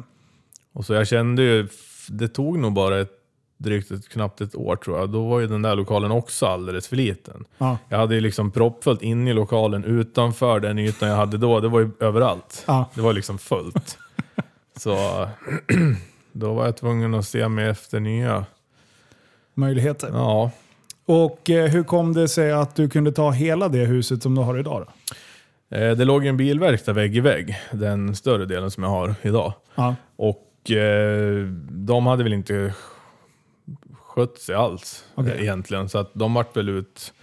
[0.74, 1.68] Och så jag kände ju,
[2.10, 3.12] det tog nog bara ett,
[3.58, 5.10] drygt ett, knappt ett år tror jag.
[5.10, 7.46] Då var ju den där lokalen också alldeles för liten.
[7.58, 7.78] Ja.
[7.90, 11.60] Jag hade ju liksom proppfullt in i lokalen utanför den ytan jag hade då.
[11.60, 12.64] Det var ju överallt.
[12.68, 12.90] Ja.
[12.94, 13.98] Det var liksom fullt.
[14.78, 15.28] så
[16.32, 18.46] då var jag tvungen att se mig efter nya.
[19.54, 20.10] Möjligheter.
[20.14, 20.52] Ja,
[21.06, 24.42] Och eh, hur kom det sig att du kunde ta hela det huset som du
[24.42, 24.86] har idag?
[25.70, 25.78] Då?
[25.78, 27.58] eh, det låg en bilverkstad vägg i vägg.
[27.72, 29.54] Den större delen som jag har idag.
[29.76, 29.96] Ja.
[30.16, 32.74] Och eh, de hade väl inte
[34.16, 35.90] skött sig alls eh, egentligen.
[35.90, 37.14] Så att de vart väl ut,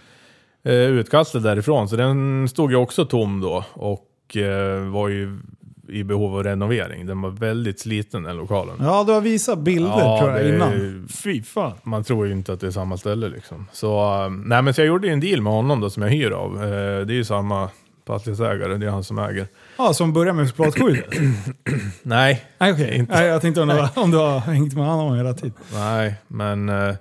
[0.63, 1.89] eh, utkastade därifrån.
[1.89, 5.39] Så den stod ju också tom då och eh, var ju
[5.87, 7.05] i behov av renovering.
[7.05, 8.75] Den var väldigt sliten den lokalen.
[8.79, 11.07] ja, du har visat bilder Ja, tror jag innan.
[11.23, 11.73] Fy fan.
[11.83, 13.67] Man tror ju inte att det är samma ställe liksom.
[13.71, 16.09] Så, eh, nej, men så jag gjorde ju en deal med honom då som jag
[16.09, 16.63] hyr av.
[16.63, 17.69] Eh, det är ju samma
[18.07, 19.47] fastighetsägare, det är han som äger.
[19.77, 21.09] Ja, som börjar med plåtskjulet.
[22.03, 22.95] Nej, Nej, okej.
[22.97, 23.13] Inte.
[23.13, 25.53] Nej, jag tänkte om du, har- om du har hängt med honom hela tiden.
[25.73, 26.95] nej, men eh,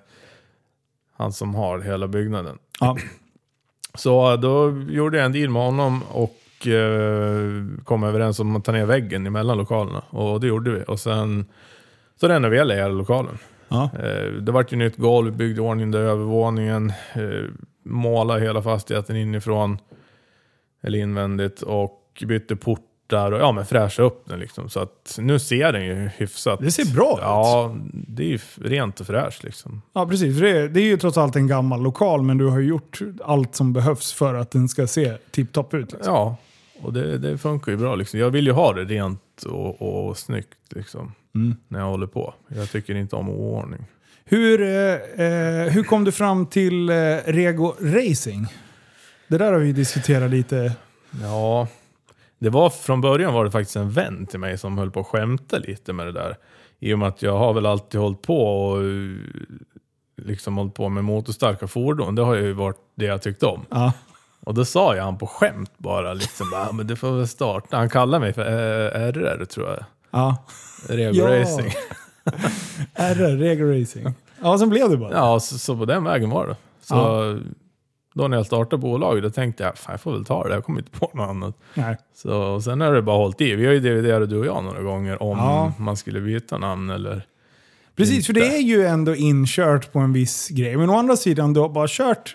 [1.16, 2.58] han som har hela byggnaden.
[2.80, 2.96] Ja.
[3.94, 8.72] Så då gjorde jag en deal med honom och eh, kom överens om att ta
[8.72, 10.02] ner väggen emellan lokalerna.
[10.10, 10.84] Och det gjorde vi.
[10.88, 11.44] Och sen
[12.20, 13.38] så renoverade jag hela lokalen.
[13.68, 13.90] Ja.
[14.02, 17.44] Eh, det vart ju nytt golv, byggde i ordning där övervåningen, eh,
[17.84, 19.78] målade hela fastigheten inifrån,
[20.82, 24.68] eller invändigt, och bytte portar och ja, men fräscha upp den liksom.
[24.68, 26.60] Så att nu ser den ju hyfsat.
[26.60, 27.18] Det ser bra ut.
[27.22, 29.82] Ja, det är ju rent och fräscht liksom.
[29.92, 30.38] Ja, precis.
[30.38, 33.54] Det, är, det är ju trots allt en gammal lokal, men du har gjort allt
[33.54, 35.92] som behövs för att den ska se tipptopp ut.
[35.92, 36.14] Liksom.
[36.14, 36.36] Ja,
[36.82, 38.20] och det, det funkar ju bra liksom.
[38.20, 41.12] Jag vill ju ha det rent och, och snyggt liksom.
[41.34, 41.56] Mm.
[41.68, 42.34] När jag håller på.
[42.48, 43.84] Jag tycker inte om oordning.
[44.24, 46.94] Hur, eh, eh, hur kom du fram till eh,
[47.26, 48.46] Rego Racing?
[49.28, 50.72] Det där har vi diskuterat lite.
[51.22, 51.68] Ja,
[52.42, 55.06] det var från början var det faktiskt en vän till mig som höll på att
[55.06, 56.36] skämta lite med det där.
[56.80, 59.10] I och med att jag har väl alltid hållit på och eh,
[60.22, 62.14] liksom hållit på med motorstarka fordon.
[62.14, 63.64] Det har ju varit det jag tyckte om.
[63.70, 63.92] Ja.
[64.40, 67.76] Och då sa jag han på skämt bara liksom, bara, men du får väl starta.
[67.76, 69.84] Han kallar mig för eh, RR tror jag.
[70.10, 70.36] Ja.
[70.88, 71.40] Rego Ja.
[71.40, 71.70] Racing.
[72.94, 74.14] RR, Rego Racing.
[74.42, 75.12] Ja, sen blev det bara.
[75.12, 76.56] Ja, så, så på den vägen var det.
[76.82, 77.36] Så Ja.
[78.14, 80.64] Då när jag startade bolaget, då tänkte jag, fan jag får väl ta det, jag
[80.64, 81.56] kommer inte på något annat.
[81.74, 81.96] Nej.
[82.14, 83.54] Så sen har det bara hållit i.
[83.54, 85.72] Vi har ju dividerat du och jag några gånger om Ja.
[85.78, 87.26] man skulle byta namn eller...
[87.96, 88.48] Precis, för Inte.
[88.48, 90.76] det är ju ändå inkört på en viss grej.
[90.76, 92.34] Men å andra sidan, du har bara kört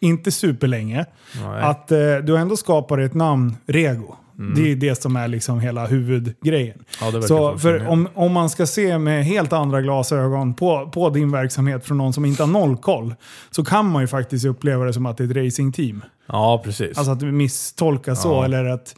[0.00, 1.06] inte superlänge.
[1.44, 1.62] Nej.
[1.62, 4.16] Att eh, du ändå skapar ett namn, Rego.
[4.56, 6.78] Det är det som är liksom hela huvudgrejen.
[7.00, 11.30] ja, Så för om, om man ska se med helt andra glasögon på, på din
[11.30, 13.14] verksamhet från någon som inte har noll koll,
[13.50, 16.04] så kan man ju faktiskt uppleva det som att det är ett racingteam.
[16.26, 16.98] Ja, precis.
[16.98, 18.44] Alltså att du misstolkas så, Ja.
[18.44, 18.94] eller att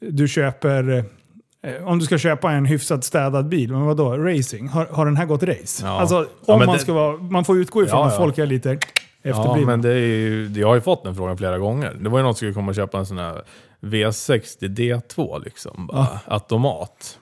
[0.00, 1.04] du köper...
[1.66, 4.16] eh, Om du ska köpa en hyfsat städad bil, men vadå?
[4.16, 4.68] Racing?
[4.68, 5.86] Har, har den här gått race?
[5.86, 6.00] Ja.
[6.00, 7.16] Alltså, Ja, om men man det- ska vara...
[7.16, 8.18] Man får utgå ifrån Ja, att ja.
[8.18, 8.68] folk är lite
[9.22, 9.70] ja, efterblivna.
[9.70, 11.94] men det är ju, jag har ju fått den frågan flera gånger.
[12.00, 13.42] Det var ju någon som skulle komma och köpa en sån här
[13.84, 15.86] V60 D2 liksom.
[15.86, 17.18] Bara, Automat.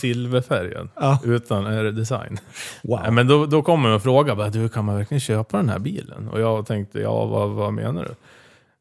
[0.00, 0.90] Silverfärgen.
[0.96, 1.18] Ja.
[1.24, 2.38] Utan R-design.
[2.82, 3.12] Wow.
[3.12, 5.78] Men då, då kommer de och frågar bara, du kan man verkligen köpa den här
[5.78, 6.28] bilen?
[6.28, 8.14] Och jag tänkte, ja vad, vad menar du?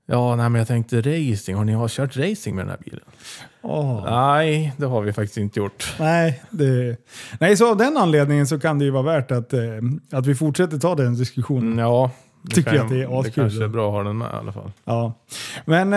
[0.08, 1.56] Ja, nej men jag tänkte racing.
[1.58, 3.04] Har ni har kört racing med den här bilen?
[3.62, 4.04] Åh.
[4.06, 5.96] Nej, det har vi faktiskt inte gjort.
[6.00, 6.98] Nej, det,
[7.40, 9.62] nej, så av den anledningen så kan det ju vara värt att, eh,
[10.12, 11.68] att vi fortsätter ta den diskussionen.
[11.68, 12.12] Mm, Ja,
[12.50, 13.66] Tycker kan- jag att det är Det askul kanske då.
[13.66, 14.72] är bra att ha den med i alla fall.
[14.86, 15.14] Ja.
[15.66, 15.94] Men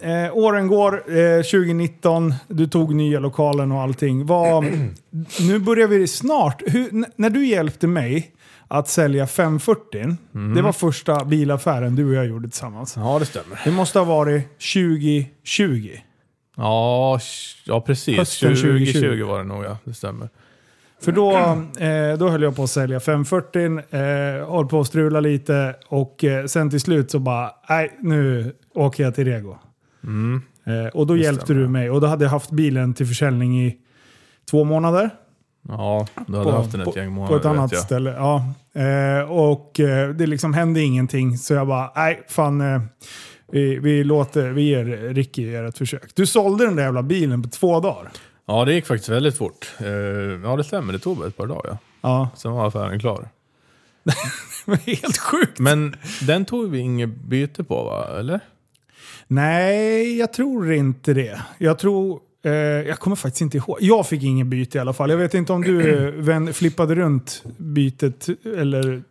[0.00, 4.26] eh, eh, åren går, eh, 2019, du tog nya lokalen och allting.
[4.26, 4.64] Vad,
[5.40, 6.62] nu börjar vi snart.
[6.66, 8.30] Hur, när du hjälpte mig
[8.68, 10.16] att sälja 540,
[10.54, 12.94] det var första bilaffären du och jag gjorde tillsammans.
[12.96, 13.60] Ja, det stämmer.
[13.64, 14.42] Det måste ha varit
[14.74, 15.90] 2020.
[16.56, 17.20] Ja,
[17.64, 18.16] ja precis.
[18.18, 20.28] Hösten 2020 2020 var det nog ja, det stämmer.
[21.02, 21.32] För då,
[21.84, 24.00] eh, då höll jag på att sälja 540, eh,
[24.54, 29.04] höll på att strula lite och eh, sen till slut så bara, nej nu åker
[29.04, 29.56] jag till Rego.
[30.04, 30.42] Mm.
[30.66, 31.60] Eh, och då Det hjälpte stämmer.
[31.60, 33.76] du mig och då hade jag haft bilen till försäljning i
[34.50, 35.10] två månader.
[35.68, 37.80] Ja, du hade haft den ett gäng månader på ett annat jag.
[37.80, 38.10] ställe.
[38.16, 38.44] Ja.
[38.80, 42.60] Eh, och eh, det liksom hände ingenting så jag bara, nej fan.
[42.60, 42.80] Eh,
[43.52, 44.84] vi, vi, låter, vi ger
[45.14, 46.10] Ricky göra ett försök.
[46.14, 48.08] Du sålde den där jävla bilen på två dagar.
[48.50, 49.72] Ja, det gick faktiskt väldigt fort.
[49.78, 49.86] Eh,
[50.44, 50.92] ja, det stämmer.
[50.92, 51.78] Det tog bara ett par dagar.
[52.00, 52.28] Ja.
[52.36, 53.28] Sen var affären klar.
[54.86, 55.58] helt sjukt.
[55.58, 58.18] Men den tog vi inget byte på va?
[58.18, 58.40] Eller?
[59.26, 61.40] Nej, jag tror inte det.
[61.58, 62.20] Jag tror...
[62.44, 63.76] Eh, jag kommer faktiskt inte ihåg.
[63.80, 65.10] Jag fick ingen byte i alla fall.
[65.10, 69.02] Jag vet inte om du eh, vän, flippade runt bytet eller...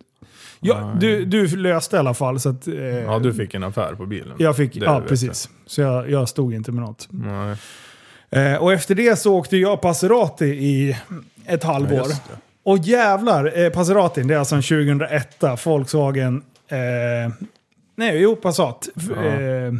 [0.60, 2.68] Ja, du, du löste i alla fall så att...
[2.68, 4.36] Eh, Ja, du fick en affär på bilen.
[4.38, 5.48] Jag fick, Det ja precis.
[5.66, 7.08] Så jag, jag stod inte med något.
[7.10, 7.56] Nej.
[8.30, 10.96] Eh, och efter det så åkte jag Passerati i
[11.46, 12.08] ett Ja, halvår.
[12.08, 12.16] det.
[12.62, 16.42] och jävlar, eh, Passeratin, det är alltså en 2001 Volkswagen...
[16.68, 17.32] Eh,
[17.96, 18.88] nej, jo, Passat.
[18.94, 19.24] Ja.
[19.24, 19.72] Eh, eh,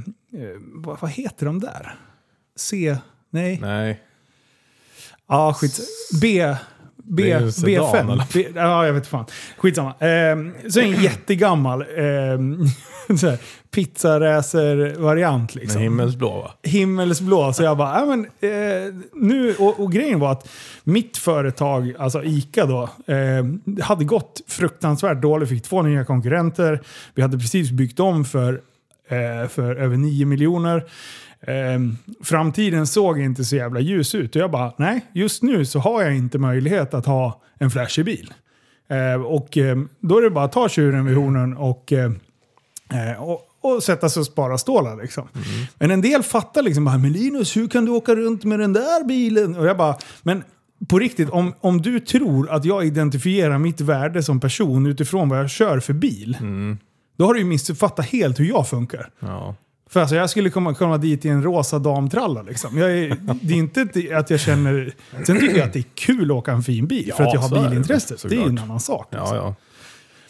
[0.75, 1.95] vad, vad heter de där?
[2.57, 2.97] C...
[3.31, 3.59] Nej.
[3.63, 4.01] Nej.
[5.29, 5.81] Ja, skit.
[6.23, 6.55] B...
[7.05, 8.13] B, Det är en sedan, B5.
[8.13, 8.25] eller?
[8.35, 9.25] B, ja, jag vet fan.
[9.57, 9.89] Skitsamma.
[9.99, 10.37] Eh,
[10.71, 12.39] så en jättegammal eh,
[15.55, 16.51] Men Liksom himmelsblå va?
[16.63, 17.53] himmelsblå.
[17.53, 20.49] Så jag bara, ja, men, eh, nu, och, och grejen var att
[20.85, 22.83] mitt företag, alltså ICA då,
[23.15, 23.45] eh,
[23.83, 25.49] hade gått fruktansvärt dåligt.
[25.49, 26.81] Fick två nya konkurrenter.
[27.15, 28.53] Vi hade precis byggt om för,
[29.09, 30.85] eh, för över 9 miljoner.
[31.41, 31.81] Eh,
[32.25, 34.37] framtiden såg inte så jävla ljus ut.
[34.37, 38.05] Och jag bara, nej, just nu så har jag inte möjlighet att ha en flashig
[38.05, 38.35] bil.
[38.89, 42.17] Eh, och eh, då är det bara att ta tjuren vid hornen och eh, Eh,
[43.19, 45.29] och, och sätta sig och spara stålar liksom.
[45.79, 48.73] Men en del fattar liksom bara, men Linus, hur kan du åka runt med den
[48.73, 49.57] där bilen?
[49.57, 50.45] Och jag bara, men
[50.89, 55.39] på riktigt, om, om du tror att jag identifierar mitt värde som person utifrån vad
[55.39, 56.37] jag kör för bil,
[57.19, 59.11] då har du ju missuppfattat helt hur jag funkar.
[59.21, 59.55] Ja.
[59.91, 62.43] För alltså, jag skulle komma, komma dit i en rosa damtralla.
[62.43, 62.79] Liksom.
[62.79, 64.95] Jag är, det är inte att jag känner...
[65.27, 67.35] Sen tycker jag att det är kul att åka en fin bil, för Ja, att
[67.35, 68.29] jag har är det.
[68.29, 69.09] Det är ju en annan sak.
[69.11, 69.37] Liksom.
[69.37, 69.55] ja.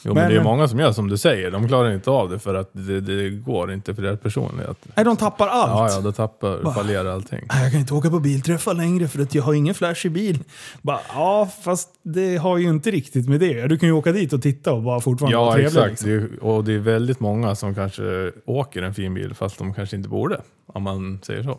[0.05, 1.51] Jo, Men- men, det är många som gör som du säger.
[1.51, 4.77] De klarar inte av det för att det, det går inte för deras personlighet.
[4.97, 5.93] Nej, de tappar allt.
[5.93, 7.41] Ja, ja, då tappar, fallerar allting.
[7.53, 10.39] Nej, Jag kan inte åka på bilträffar längre för att jag har ingen flashig bil.
[10.83, 14.33] Bara, ja, fast det har ju inte riktigt med det Du kan ju åka dit
[14.33, 15.67] och titta och bara fortfarande vara Ja, trevlig.
[15.69, 15.91] exakt.
[15.91, 16.09] Liksom.
[16.09, 19.75] Det är, och det är väldigt många som kanske åker en fin bil fast de
[19.75, 20.41] kanske inte borde.
[20.67, 21.59] Om man säger så.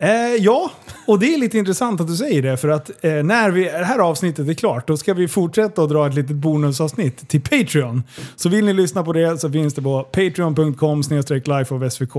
[0.00, 0.70] Eh, ja,
[1.06, 2.56] och det är lite intressant att du säger det.
[2.56, 5.88] För att eh, när vi, det här avsnittet är klart, då ska vi fortsätta att
[5.88, 8.02] dra ett litet bonusavsnitt till Patreon.
[8.36, 11.02] Så vill ni lyssna på det så finns det på patreon.com
[11.44, 12.12] lifeofsvk.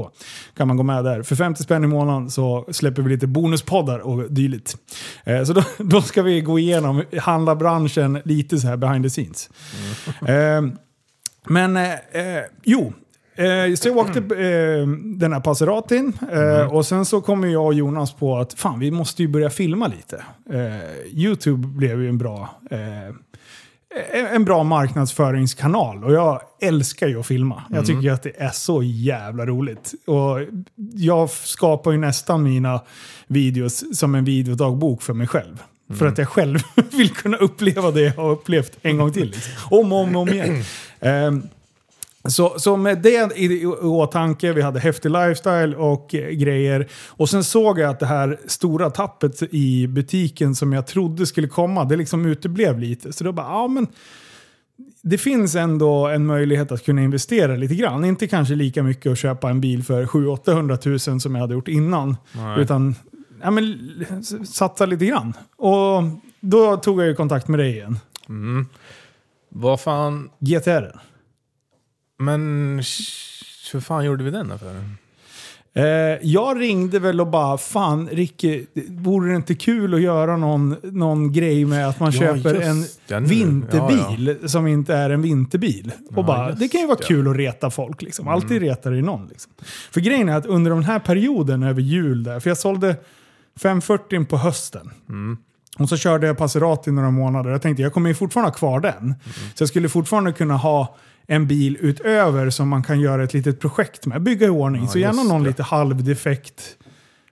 [0.58, 1.24] Kan man gå med där.
[1.24, 4.78] För 50 spänn i månaden så släpper vi lite bonuspoddar och dylikt.
[5.24, 9.50] Eh, så då, då ska vi gå igenom handlarbranschen lite så här behind the scenes.
[10.28, 10.62] Eh,
[11.48, 12.94] men eh, eh, jo,
[13.40, 17.74] Eh, så jag åkte eh, den här Passeratin eh, och sen så kom jag och
[17.74, 20.24] Jonas på att fan vi måste ju börja filma lite.
[20.50, 27.28] Eh, Youtube blev ju en bra, eh, en- bra marknadsföringskanal och jag älskar ju att
[27.28, 27.64] filma.
[27.70, 29.94] Jag tycker ju att det är så jävla roligt.
[30.08, 30.40] Och
[30.94, 32.82] jag skapar ju nästan mina
[33.28, 35.64] videos som en videodagbok för mig själv.
[35.98, 36.60] För att jag själv
[36.92, 39.26] vill kunna uppleva det jag har upplevt en gång till.
[39.30, 39.54] Liksom.
[39.80, 40.64] Om och om, om igen.
[41.00, 41.44] Ehm,
[42.32, 46.88] så, så med det i, i åtanke, vi hade häftig lifestyle och eh, grejer.
[47.08, 51.48] Och sen såg jag att det här stora tappet i butiken som jag trodde skulle
[51.48, 53.14] komma, det liksom uteblev lite.
[53.14, 53.88] Så då bara, ja men
[55.02, 58.06] det finns ändå en möjlighet att kunna investera lite grann.
[58.06, 61.68] Inte kanske lika mycket att köpa en bil för 700-800 000 som jag hade gjort
[61.68, 62.18] innan.
[62.32, 62.62] Nej.
[62.62, 62.96] Utan
[63.42, 63.80] ja, men,
[64.46, 65.34] satsa lite grann.
[65.58, 66.04] Och
[66.40, 68.00] då tog jag ju kontakt med dig igen.
[69.50, 71.09] Vad fan, GTR.
[72.20, 72.76] Men
[73.74, 74.98] hur fan gjorde vi den affären?
[75.74, 75.84] Eh,
[76.22, 81.32] jag ringde väl och bara, fan Ricky, vore det inte kul att göra någon, någon
[81.32, 83.28] grej med att man Ja, köper en det, nu.
[83.28, 85.92] vinterbil som inte är en vinterbil?
[86.10, 86.98] Och Ja, bara, det kan ju vara.
[86.98, 87.08] Mm.
[87.08, 88.02] kul att reta folk.
[88.02, 88.28] Liksom.
[88.28, 89.28] Alltid retar det någon.
[89.28, 89.52] Liksom.
[89.92, 92.96] För grejen är att under den här perioden över jul där, för jag sålde
[93.60, 94.92] 540 på hösten.
[95.10, 95.38] Mm.
[95.80, 97.50] Och så körde jag Passerati i några månader.
[97.52, 98.98] Jag tänkte jag kommer ju fortfarande ha kvar den.
[98.98, 99.16] Mm.
[99.56, 100.96] Så jag skulle fortfarande kunna ha
[101.32, 104.22] en bil utöver som man kan göra ett litet projekt med.
[104.22, 104.82] Bygga i ordning.
[104.82, 105.50] Ja, så gärna någon det.
[105.50, 106.78] lite halvdefekt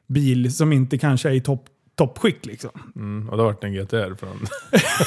[0.07, 2.69] bil som inte kanske är i topp toppskick liksom.
[2.95, 4.47] Mm, och det vart en GTR från...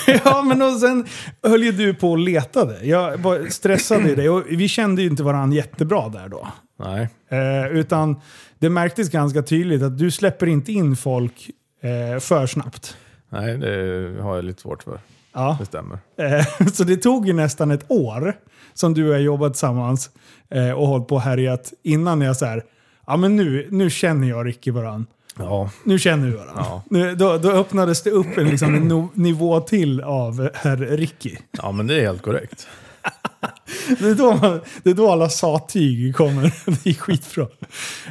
[0.24, 1.06] ja, men och sen
[1.42, 2.86] höll ju du på och letade.
[2.86, 6.48] Jag stressade i dig och vi kände ju inte varandra jättebra där då.
[6.78, 7.08] Nej.
[7.28, 8.20] Eh, utan
[8.58, 11.50] det märktes ganska tydligt att du släpper inte in folk
[11.82, 12.96] eh, för snabbt.
[13.28, 15.00] Nej, det har jag lite svårt för.
[15.32, 15.56] Ja.
[15.60, 15.98] Det stämmer.
[16.16, 18.36] Eh, Så det tog ju nästan ett år
[18.80, 20.10] som du och jag jobbat tillsammans
[20.50, 22.64] eh, och hållit på och härjat innan jag så här,
[23.06, 25.06] ja men nu, nu känner jag Ricky varann.
[25.38, 26.64] Ja, Nu känner vi varandra.
[26.68, 26.82] Ja.
[26.90, 31.36] Nu, då, då öppnades det upp en, liksom, en no, nivå till av herr Ricky.
[31.50, 32.68] ja men det är helt korrekt.
[33.98, 36.42] Det är då, man, det är då alla sattyg kommer.
[36.84, 37.46] Det är skitbra.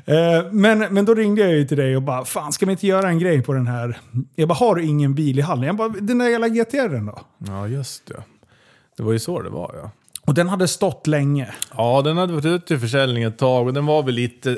[0.05, 2.87] Eh, men, men då ringde jag ju till dig och bara, fan ska vi inte
[2.87, 3.99] göra en grej på den här?
[4.35, 5.63] Jag bara, har du ingen bil i hallen?
[5.65, 7.19] Jag bara, den där jävla GTR'n då?
[7.37, 8.23] Ja, just det.
[8.97, 9.91] Det var ju så det var ja.
[10.29, 11.53] Och den hade stått länge.
[11.77, 14.57] Ja, den hade varit ute till försäljning ett tag och den var väl lite...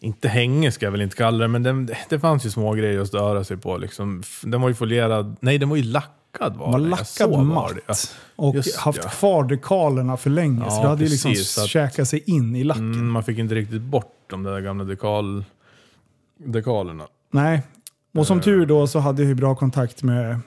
[0.00, 3.00] Inte hängig ska jag väl inte kalla det, men den, det fanns ju små grejer
[3.00, 3.76] att störa sig på.
[3.76, 4.22] Liksom.
[4.42, 5.36] Den var ju folierad...
[5.40, 6.88] Nej, den var ju lackad var var den.
[6.90, 7.42] Lackad det, ja.
[7.42, 8.16] matt.
[8.36, 9.08] Och Just haft ja.
[9.10, 10.70] kvar dekalerna för länge.
[10.70, 12.92] så Ja, det hade ju liksom precis, så att- käkat sig in i lacken.
[12.92, 15.44] Mm, man fick inte riktigt bort de där gamla dekal,
[16.38, 17.04] dekalerna.
[17.30, 17.62] Nej.
[18.14, 18.44] Och som Eh.
[18.44, 20.40] tur då så hade jag ju bra kontakt med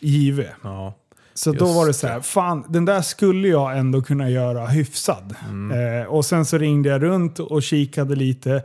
[0.00, 0.44] JV.
[0.62, 0.94] Ja.
[1.38, 4.66] Så då Just var det så här, fan den där skulle jag ändå kunna göra
[4.66, 5.34] hyfsad.
[5.48, 6.00] Mm.
[6.00, 8.62] Eh, och sen så ringde jag runt och kikade lite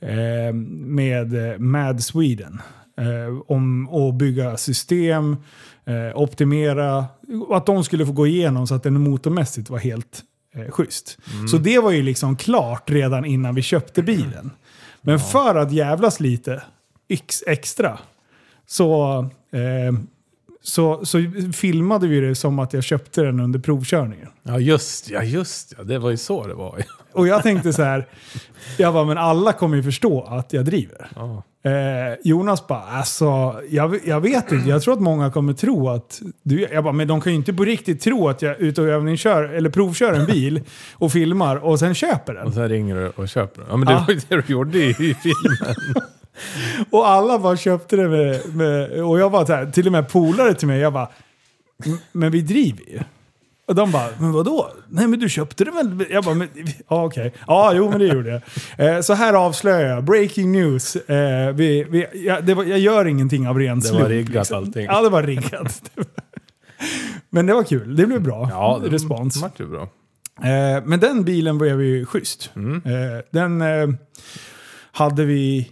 [0.00, 2.62] eh, med eh, Mad Sweden.
[2.98, 5.36] Eh, om att bygga system,
[5.84, 7.04] eh, optimera,
[7.50, 10.22] att de skulle få gå igenom så att den motormässigt var helt
[10.54, 11.18] eh, schysst.
[11.34, 11.48] Mm.
[11.48, 14.50] Så det var ju liksom klart redan innan vi köpte bilen.
[15.00, 16.62] Men för att jävlas lite
[17.46, 17.98] extra
[18.66, 19.18] så
[19.52, 19.92] eh,
[20.66, 21.18] så, så
[21.52, 24.28] filmade vi det som att jag köpte den under provkörningen.
[24.42, 25.84] Ja, just ja, just ja.
[25.84, 26.82] Det var ju så det var.
[27.12, 28.08] Och jag tänkte så här,
[28.78, 31.08] jag bara, men alla kommer ju förstå att jag driver.
[31.16, 31.42] Ja.
[31.70, 36.20] Eh, Jonas bara, alltså, jag, jag vet inte, jag tror att många kommer tro att
[36.42, 38.88] du, jag bara, men de kan ju inte på riktigt tro att jag ute och
[38.88, 40.60] övningskör, eller provkör en bil
[40.94, 42.46] och filmar och sen köper den.
[42.46, 43.70] Och sen ringer du och köper den.
[43.70, 44.04] Ja, men det Ja.
[44.08, 45.74] var ju det du gjorde i filmen.
[46.90, 50.08] Och alla bara köpte det med, med och jag var så här, till och med
[50.08, 51.08] polare till mig, jag bara,
[51.86, 53.00] "M- men vi driver ju.
[53.68, 54.70] Och de bara, men vadå?
[54.88, 56.04] Nej men du köpte det väl?
[56.10, 56.48] Jag bara, men,
[56.88, 57.32] ja okej.
[57.46, 58.42] Ja, jo men det gjorde
[58.76, 58.96] jag.
[58.96, 60.96] Eh, så här avslöjar jag, breaking news.
[60.96, 64.52] Eh, vi, vi, ja, det var, jag gör ingenting av ren Det var slump, riggat
[64.52, 64.84] allting.
[64.84, 65.82] Ja, det var riggat.
[67.30, 69.36] men det var kul, det blev bra Ja, det respons.
[69.42, 69.82] vart ju bra.
[70.42, 72.50] Eh, men den bilen blev ju schysst.
[72.56, 72.82] Mm.
[73.30, 73.62] Den
[74.92, 75.68] hade vi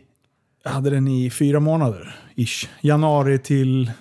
[0.71, 2.17] hade den i fyra månader.
[2.35, 2.69] Ish.
[2.81, 3.93] Januari till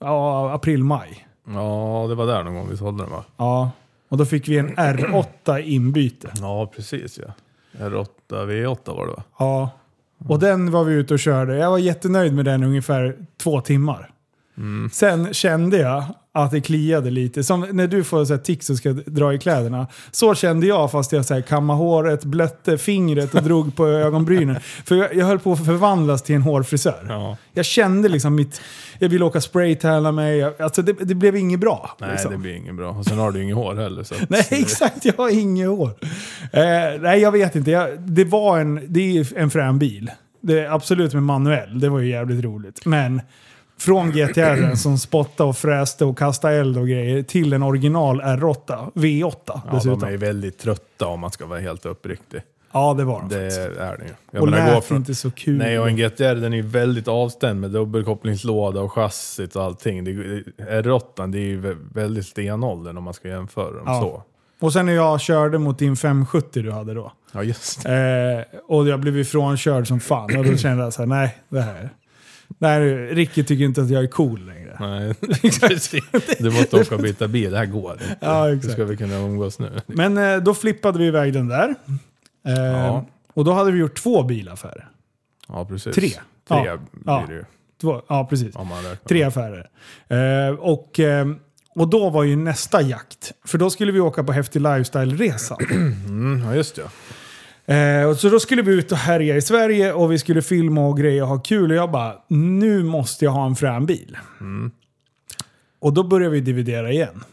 [0.00, 1.26] ja, april, maj.
[1.48, 3.24] Ja, det var där någon gång vi sålde den va?
[3.36, 3.70] Ja.
[4.08, 6.32] Och då fick vi en R8 inbyte.
[6.40, 7.34] Ja, precis ja.
[7.88, 9.22] R8, V8 var det va?
[9.38, 9.70] Ja.
[10.28, 11.56] Och den var vi ute och körde.
[11.56, 14.10] Jag var jättenöjd med den ungefär två timmar.
[14.56, 14.90] Mm.
[14.92, 16.04] Sen kände jag
[16.44, 17.44] att det kliade lite.
[17.44, 19.86] Som när du får så här, tics och ska dra i kläderna.
[20.10, 24.56] Så kände jag fast jag så här, kammade håret, blötte fingret och drog på ögonbrynen.
[24.84, 27.06] För jag, jag höll på att förvandlas till en hårfrisör.
[27.08, 27.36] Ja.
[27.52, 28.60] Jag kände liksom mitt...
[28.98, 30.44] Jag ville åka spraytana mig.
[30.44, 31.96] Alltså det, det blev inget bra.
[32.00, 32.32] Nej, liksom.
[32.32, 32.90] det blir inget bra.
[32.90, 34.02] Och sen har du inget hår heller.
[34.02, 35.04] Så att, Nej, exakt.
[35.04, 35.90] Jag har inget hår.
[36.52, 37.70] Eh, nej, jag vet inte.
[37.70, 40.10] Jag, det var en, det är en frän bil.
[40.40, 41.80] Det är absolut med manuell.
[41.80, 42.86] Det var ju jävligt roligt.
[42.86, 43.20] Men
[43.78, 48.92] från GTR som spottade och fräste och kastade eld och grejer till en original R8
[48.94, 50.00] V8 Ja, dessutom.
[50.00, 52.40] de är ju väldigt trötta om man ska vara helt uppriktig.
[52.72, 53.58] Ja, det var de Det faktiskt.
[53.80, 54.10] är det ju.
[54.30, 55.58] Jag Och menar, lät från- inte så kul.
[55.58, 60.04] Nej, och en GTR den är ju väldigt avstämd med dubbelkopplingslåda och chassit och allting.
[60.04, 60.12] Det,
[60.82, 64.00] R8 det är ju vä- väldigt stenåldern om man ska jämföra dem Ja.
[64.00, 64.22] så.
[64.66, 67.12] Och sen när jag körde mot din 570 du hade då.
[67.32, 67.86] Ja, just.
[67.86, 67.92] Eh,
[68.68, 70.36] och jag blev ifrånkörd som fan.
[70.38, 71.90] Och då kände jag så här, nej, det här...
[72.58, 74.76] Nej, Ricky tycker inte att jag är cool längre.
[74.80, 75.14] Nej,
[75.60, 76.04] precis.
[76.38, 78.16] Du måste åka och byta bil, det här går inte.
[78.20, 78.72] Ja, Hur exakt.
[78.72, 79.80] ska vi kunna umgås nu?
[79.86, 81.74] Men eh, då flippade vi iväg den där.
[82.46, 83.06] Eh, Ja.
[83.34, 84.88] Och då hade vi gjort två bilaffärer.
[85.48, 85.94] Ja, precis.
[85.94, 86.08] Tre.
[86.08, 86.18] Tre
[86.48, 86.78] Ja.
[86.92, 87.44] blir det ju.
[87.80, 88.54] Två, ja, precis.
[89.08, 89.68] Tre affärer.
[90.08, 91.00] Eh, och,
[91.74, 93.32] och då var ju nästa jakt.
[93.44, 95.56] För då skulle vi åka på häftig lifestyle-resa.
[96.06, 96.82] Mm, ja, just det.
[97.66, 100.86] Eh, och så då skulle vi ut och härja i Sverige och vi skulle filma
[100.86, 101.70] och grejer och ha kul.
[101.70, 104.16] Och jag bara, nu måste jag ha en frän bil.
[104.40, 104.70] Mm.
[105.80, 107.24] Och då började vi dividera igen.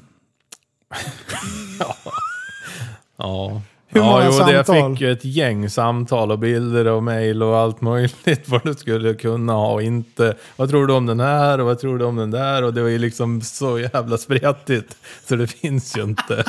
[3.17, 3.61] Ja.
[3.87, 4.93] Hur ja, många jo, det, jag samtal?
[4.93, 9.13] fick ju ett gäng samtal och bilder och mejl och allt möjligt vad du skulle
[9.13, 10.35] kunna ha och inte.
[10.55, 12.63] Vad tror du om den här och vad tror du om den där?
[12.63, 16.43] Och det var ju liksom så jävla spretigt så det finns ju inte.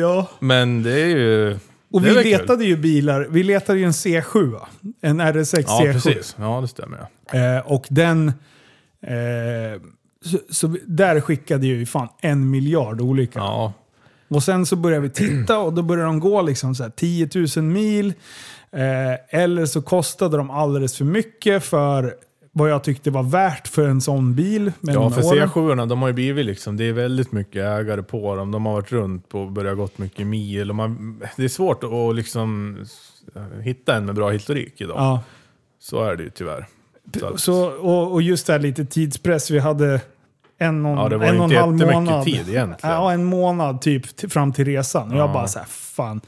[0.00, 0.30] Ja.
[0.38, 1.58] Men det är ju...
[1.90, 2.32] Och vi väl kul.
[2.32, 3.26] letade ju bilar.
[3.30, 4.60] Vi letade ju en C7.
[5.00, 5.92] En RS6 Ja, C7.
[5.92, 6.36] precis.
[6.38, 7.06] Ja, det stämmer.
[7.32, 7.38] ja.
[7.56, 8.28] Eh, och den...
[9.02, 9.80] Eh,
[10.24, 13.38] så, så där skickade ju fan en miljard olika.
[13.38, 13.72] Ja,
[14.28, 17.28] Och sen så började vi titta och då började de gå liksom så här 10
[17.56, 18.12] 000 mil.
[18.72, 22.14] Eh, eller så kostade de alldeles för mycket för
[22.52, 24.72] vad jag tyckte var värt för en sån bil.
[24.80, 25.48] ja för åren.
[25.48, 28.50] C7 de har ju blivit liksom, det är väldigt mycket ägare på dem.
[28.50, 30.72] De har varit runt på och börjat gått mycket mil.
[30.72, 32.76] Man, det är svårt att liksom
[33.62, 34.96] hitta en med bra historik idag.
[34.96, 35.22] Ja.
[35.80, 36.66] Så är det ju tyvärr.
[37.36, 39.50] Så och, och just det här lite tidspress.
[39.50, 40.00] Vi hade
[40.58, 42.24] en och, Ja, det var en och en halv månad.
[42.24, 42.94] tid egentligen.
[42.94, 45.10] Ja, en månad typ fram till resan.
[45.12, 45.32] Och jag Ja.
[45.32, 46.20] bara så här, fan.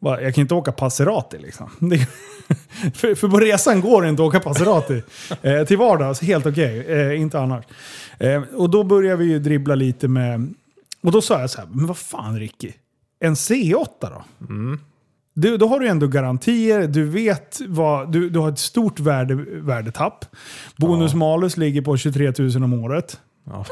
[0.00, 1.70] Jag kan inte åka Passerati liksom.
[2.94, 5.02] För, för på resan går det inte att åka Passerati.
[5.42, 6.86] eh, till vardags, helt okej.
[6.86, 7.64] Eh, inte annars.
[8.18, 10.54] Eh, och då började vi ju dribbla lite med...
[11.02, 12.72] Och då sa jag så här, men vad fan Ricky?
[13.20, 14.24] En C8 då?
[15.34, 19.34] Du, då har du ändå garantier, du vet vad, du, du har ett stort värde,
[19.50, 20.24] värdetapp.
[20.76, 23.20] Bonus malus ligger på 23 000 om året.
[23.44, 23.64] Ja,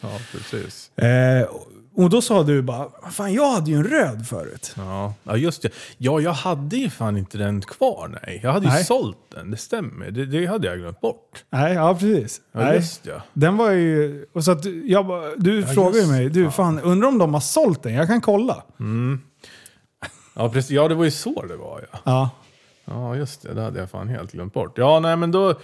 [0.00, 0.98] ja precis.
[0.98, 1.48] Eh,
[1.96, 4.74] och då sa du bara, fan jag hade ju en röd förut.
[4.76, 5.14] Ja.
[5.24, 5.70] ja, just det.
[5.98, 8.40] Ja, jag hade ju fan inte den kvar, nej.
[8.42, 8.84] Jag hade ju Nej.
[8.84, 10.10] sålt den, det stämmer.
[10.10, 11.44] Det, det hade jag glömt bort.
[11.50, 12.40] Nej, ja precis.
[12.52, 12.76] Ja, Nej.
[12.76, 13.22] just det.
[13.32, 14.26] Den var ju...
[14.32, 16.52] Och så att jag, bara- du frågade ju mig, du fan.
[16.52, 17.94] fan undrar om de har sålt den?
[17.94, 18.62] Jag kan kolla.
[20.34, 20.70] Ja, precis.
[20.70, 21.98] Ja, det var ju så det var, ja.
[22.04, 22.30] Ja.
[22.84, 23.54] Ja, just det.
[23.54, 24.78] Det hade jag fan helt glömt bort.
[24.78, 25.54] Ja, nej men då...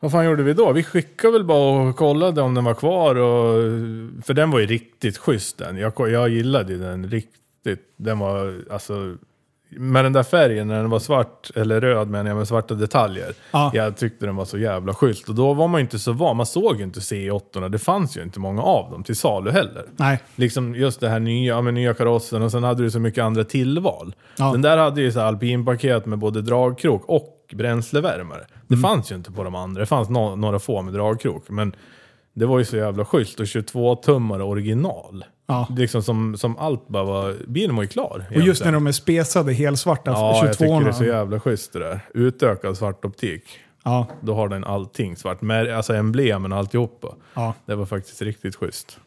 [0.00, 0.72] Vad fan gjorde vi då?
[0.72, 3.14] Vi skickade väl bara och kollade om den var kvar.
[3.14, 3.54] Och,
[4.24, 5.76] för den var ju riktigt schysst den.
[5.76, 7.80] Jag, jag gillade ju den riktigt.
[7.96, 9.16] Den var alltså...
[9.72, 13.32] Med den där färgen, när den var svart, eller röd menar jag, med svarta detaljer.
[13.50, 13.70] Ja.
[13.74, 15.28] Jag tyckte den var så jävla schysst.
[15.28, 16.36] Och då var man ju inte så van.
[16.36, 17.68] Man såg ju inte C8.
[17.68, 19.84] Det fanns ju inte många av dem till salu heller.
[19.96, 20.20] Nej.
[20.36, 23.44] Liksom just det här nya, med nya karossen och sen hade du så mycket andra
[23.44, 24.14] tillval.
[24.36, 24.52] Ja.
[24.52, 28.46] Den där hade ju så alpinpaket med både dragkrok och bränslevärmare.
[28.68, 28.82] Det Mm.
[28.82, 29.80] fanns ju inte på de andra.
[29.80, 31.48] Det fanns no några få med dragkrok.
[31.48, 31.72] Men
[32.34, 35.24] det var ju så jävla schysst och 22-tummare original.
[35.46, 35.66] Ja.
[35.76, 37.34] Liksom som, som allt bara var...
[37.46, 38.24] Bilen var ju klar.
[38.30, 41.40] Och just när de är spesade helsvarta Ja, jag tycker det är så 22 jävla
[41.40, 42.00] schysst det där.
[42.14, 43.42] Utökad svart optik.
[43.84, 45.40] Ja, Då har den allting svart.
[45.42, 47.14] Med, alltså emblemen och alltihopa.
[47.34, 47.54] ja.
[47.66, 48.98] Det var faktiskt riktigt schysst.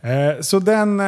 [0.00, 1.06] Eh, så den, eh,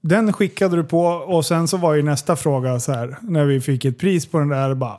[0.00, 3.16] den skickade du på och sen så var ju nästa fråga så här.
[3.22, 4.74] När vi fick ett pris på den där.
[4.74, 4.98] bara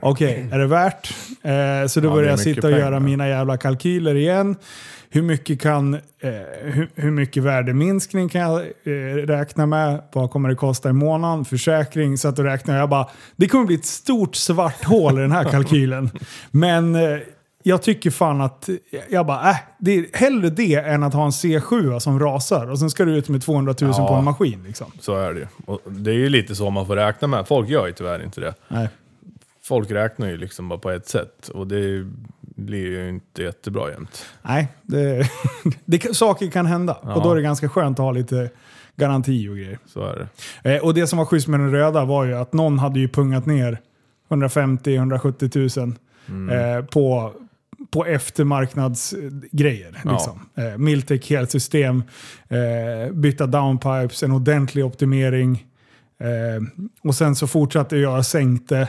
[0.00, 1.14] Okej, är det värt?
[1.42, 2.78] Eh, så då Ja, började jag sitta och pengar.
[2.78, 4.56] göra mina jävla kalkyler igen.
[5.12, 6.00] Hur mycket, kan, eh,
[6.62, 10.02] hur, hur mycket värdeminskning kan jag eh, räkna med?
[10.12, 11.44] Vad kommer det kosta i månaden?
[11.44, 12.18] Försäkring.
[12.18, 15.32] Så att då räknade jag bara, det kommer bli ett stort svart hål i den
[15.32, 16.10] här kalkylen.
[16.50, 17.18] Men eh,
[17.62, 18.68] jag tycker fan att,
[19.10, 22.78] jag bara, äh, det är hellre det än att ha en C7 som rasar och
[22.78, 24.08] sen ska du ut med 200 000 Ja.
[24.08, 24.62] på en maskin.
[24.66, 24.92] Liksom.
[25.00, 25.46] Så är det ju.
[25.66, 27.48] Och det är ju lite så man får räkna med.
[27.48, 28.54] Folk gör ju tyvärr inte det.
[28.68, 28.88] Nej.
[29.62, 31.48] Folk räknar ju liksom bara på ett sätt.
[31.48, 32.06] Och det
[32.40, 34.24] blir ju inte jättebra jämt.
[34.42, 35.30] Nej, det,
[35.84, 36.96] det, saker kan hända.
[37.02, 37.14] Ja.
[37.14, 38.50] Och då är det ganska skönt att ha lite
[38.96, 39.78] garanti och grejer.
[39.86, 40.28] Så är
[40.62, 40.74] det.
[40.74, 43.08] Eh, och det som var schysst med den röda var ju att någon hade ju
[43.08, 43.78] pungat ner
[44.28, 45.96] 150-170
[46.28, 47.32] 000 eh, på,
[47.90, 50.00] på eftermarknadsgrejer.
[50.04, 50.12] Ja.
[50.12, 50.40] Liksom.
[50.54, 52.02] Eh, Miltec helsystem,
[52.48, 55.66] eh, byta downpipes, en ordentlig optimering.
[56.20, 56.62] Eh,
[57.08, 58.88] och sen så fortsatte jag, sänkte.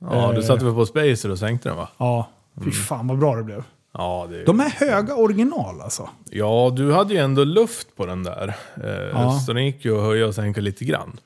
[0.00, 0.46] Ja, du Eh.
[0.46, 1.88] satte väl på Spacer och sänkte den va?
[1.98, 2.28] Ja,
[2.64, 3.62] fy fan vad bra det blev.
[3.94, 6.08] Ja, det De är höga original alltså.
[6.30, 8.54] ja, du hade ju ändå luft på den där.
[8.84, 9.32] Eh, Ja.
[9.46, 11.20] Så den gick ju att höja och sänka lite grann.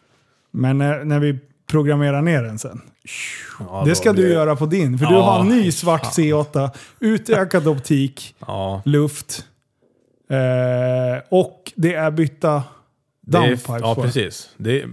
[0.51, 1.38] Men när, när vi
[1.70, 2.80] programmerar ner den sen.
[3.59, 4.98] Ja, det ska blir du göra på din.
[4.98, 6.70] För du Ja, har en ny svart C8,
[7.01, 9.44] utökad optik, Ja, luft.
[10.28, 12.62] Eh, och det är bytta är,
[13.20, 14.51] downpipes ja precis.
[14.57, 14.88] Det är,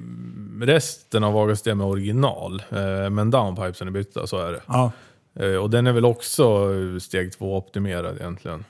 [0.62, 4.62] resten av avgassystemet är original, eh, men downpipesen är bytta, så är det.
[5.40, 8.66] Eh, och den är väl också steg två optimerad egentligen.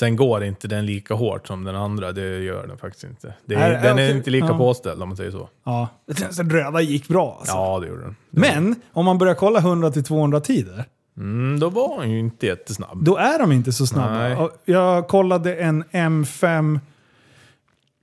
[0.00, 3.34] Sen går inte den lika hårt som den andra, det gör den faktiskt inte.
[3.44, 4.58] Det är, den är inte lika Ja.
[4.58, 5.48] påställd om man säger så.
[5.64, 5.88] ja.
[6.36, 7.54] Den röda gick bra alltså.
[7.54, 8.16] Ja, det gjorde den.
[8.30, 10.84] Men om man börjar kolla 100-200 tider,
[11.16, 13.04] Mm, då var han ju inte jättesnabb.
[13.04, 14.18] då är de inte så snabba.
[14.18, 14.48] Nej.
[14.64, 16.80] Jag kollade en M5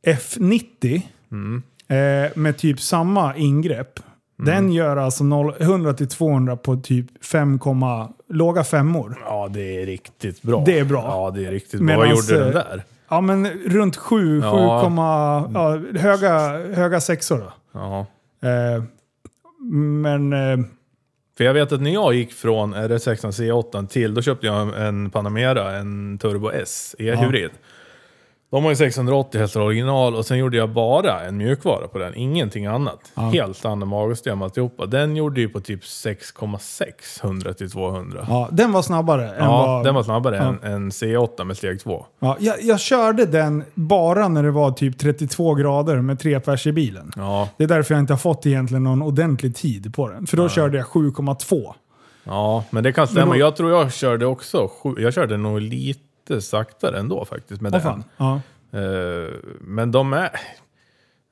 [0.07, 1.63] F90 Mm.
[1.87, 3.99] eh, med typ samma ingrepp.
[4.37, 7.59] Den gör alltså 0 100-200 på typ 5,
[8.29, 9.21] låga femmor.
[9.25, 10.63] Ja, det är riktigt bra.
[10.65, 11.03] Det är bra.
[11.07, 12.37] Ja, det är riktigt Medans, bra.
[12.37, 12.83] Vad gjorde den eh, där?
[13.09, 14.91] Ja, men runt 7, 7, Ja.
[15.53, 16.39] ja, höga,
[16.73, 17.53] höga sexor då.
[17.71, 18.05] Ja.
[18.49, 18.83] Eh,
[20.01, 20.57] men eh,
[21.37, 25.09] För jag vet att när jag gick från RS6 C8 till, då köpte jag en
[25.09, 27.51] Panamera, en Turbo S, e-hybrid.
[28.49, 32.15] De har ju 680 hästar original och sen gjorde jag bara en mjukvara på den,
[32.15, 32.99] ingenting annat.
[33.15, 34.85] Helt andra magsystem alltihopa.
[34.85, 38.19] Den gjorde ju på typ 6,6 100 till 200.
[38.19, 39.83] Ja, ja, den var snabbare än vad...
[39.83, 42.05] den var snabbare än, än C8 med steg 2.
[42.19, 46.67] ja, jag, jag körde den bara när det var typ 32 grader med tre pers
[46.67, 47.11] i bilen.
[47.15, 50.27] Ja, Det är därför jag inte har fått egentligen någon ordentlig tid på den.
[50.27, 51.73] För då körde jag 7,2.
[52.23, 53.33] ja, men det kan stämma.
[53.33, 55.99] Då- Jag tror jag körde också, jag körde nog lite
[56.41, 58.03] saktare ändå faktiskt med Åh den.
[58.17, 58.41] fan.
[58.71, 58.79] Ja.
[58.79, 59.29] Eh,
[59.61, 60.29] men de är...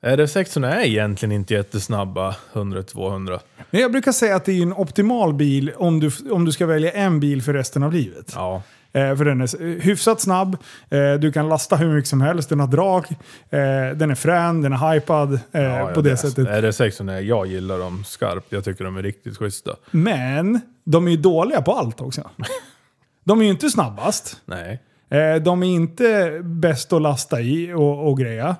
[0.06, 3.40] RS6 är egentligen inte jättesnabba, 100-200.
[3.70, 6.66] Men jag brukar säga att det är en optimal bil om du, om du ska
[6.66, 8.32] välja en bil för resten av livet.
[8.34, 10.56] Ja, Eh, för den är s- hyfsat snabb,
[10.90, 13.06] eh, du kan lasta hur mycket som helst, den har drag,
[13.50, 16.48] eh, den är frän, den är hypad eh, ja, på det, sättet.
[16.48, 18.46] RS6 är, jag gillar dem skarpt.
[18.52, 19.76] Jag tycker de är riktigt schyssta.
[19.90, 22.30] Men de är ju dåliga på allt också.
[23.24, 24.40] De är ju inte snabbast.
[24.44, 24.82] Nej.
[25.10, 28.56] Eh, de är inte bäst att lasta i och, och greja.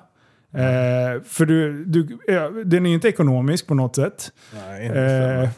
[0.53, 4.31] Eh, för du, du, ja, den är ju inte ekonomisk på något sätt.
[4.67, 5.49] Nej, Eh,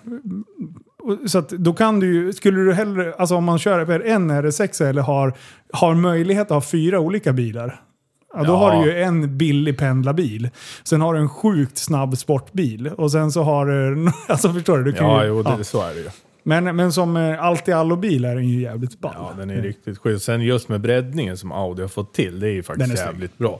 [1.27, 4.83] så att då kan du ju, skulle du hellre, alltså om man kör en RS6
[4.89, 5.33] eller har,
[5.73, 7.81] har möjlighet att ha fyra olika bilar.
[8.33, 8.57] Ja, då Ja.
[8.57, 10.49] har du ju en billig pendlarbil.
[10.83, 12.87] Sen har du en sjukt snabb sportbil.
[12.87, 14.83] Och sen så har du, alltså förstår du?
[14.83, 15.63] du kan ja, ju, jo, det, ja.
[15.63, 16.09] så är det ju.
[16.43, 19.13] Men, men som eh, allt i allo-bil är den ju jävligt ball.
[19.17, 20.25] Ja, den är riktigt schysst.
[20.25, 23.37] Sen just med breddningen som Audi har fått till, det är ju faktiskt är jävligt
[23.37, 23.59] bra.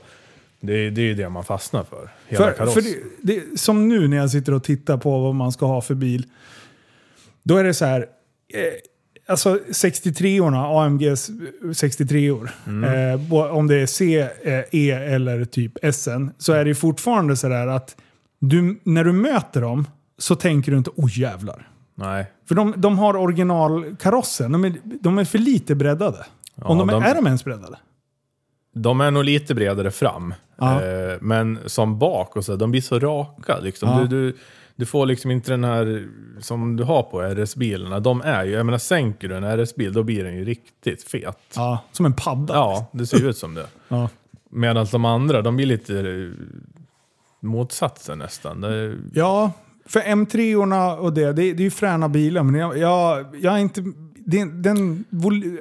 [0.60, 2.10] Det, är- det är ju det man fastnar för.
[2.28, 2.74] Hela För, kaross.
[2.74, 2.96] för det,
[3.34, 6.26] det, som nu när jag sitter och tittar på vad man ska ha för bil.
[7.42, 8.00] Då är det så här.
[8.00, 8.62] Eh,
[9.26, 11.30] alltså 63orna, AMGs
[11.62, 12.48] 63or.
[12.66, 13.20] Mm.
[13.30, 16.28] Eh, om det är C, eh, E eller typ SN.
[16.38, 17.96] Så är det fortfarande så där att
[18.38, 19.86] du, när du möter dem
[20.18, 21.68] så tänker du inte oj jävlar.
[22.00, 22.26] Nej.
[22.48, 24.52] För de, de har originalkarossen.
[24.52, 26.26] De är, de är för lite breddade.
[26.62, 27.78] om de, de- är de ens breddade?
[28.74, 30.34] De är nog lite bredare fram.
[30.56, 30.82] Ja.
[30.84, 33.58] Eh, men som bak och så, de blir så raka.
[33.58, 33.88] Liksom.
[33.88, 34.00] Ja.
[34.00, 34.36] Du, du,
[34.76, 36.08] du får liksom inte den här
[36.40, 38.00] som du har på RS-bilarna.
[38.00, 41.38] De är ju, jag menar sänker du en RS-bil då blir den ju riktigt fet.
[41.56, 42.54] Ja, som en padda.
[42.54, 43.66] Ja, det ser ut som det.
[43.88, 44.08] Ja.
[44.52, 46.30] Medan de andra, de blir lite eh,
[47.40, 48.60] motsatsen nästan.
[48.60, 49.52] Det, Ja,
[49.90, 52.42] för M3orna och det, det, det är ju fräna bilar.
[52.42, 53.84] Men jag, jag, jag är inte...
[54.26, 55.04] Det, den,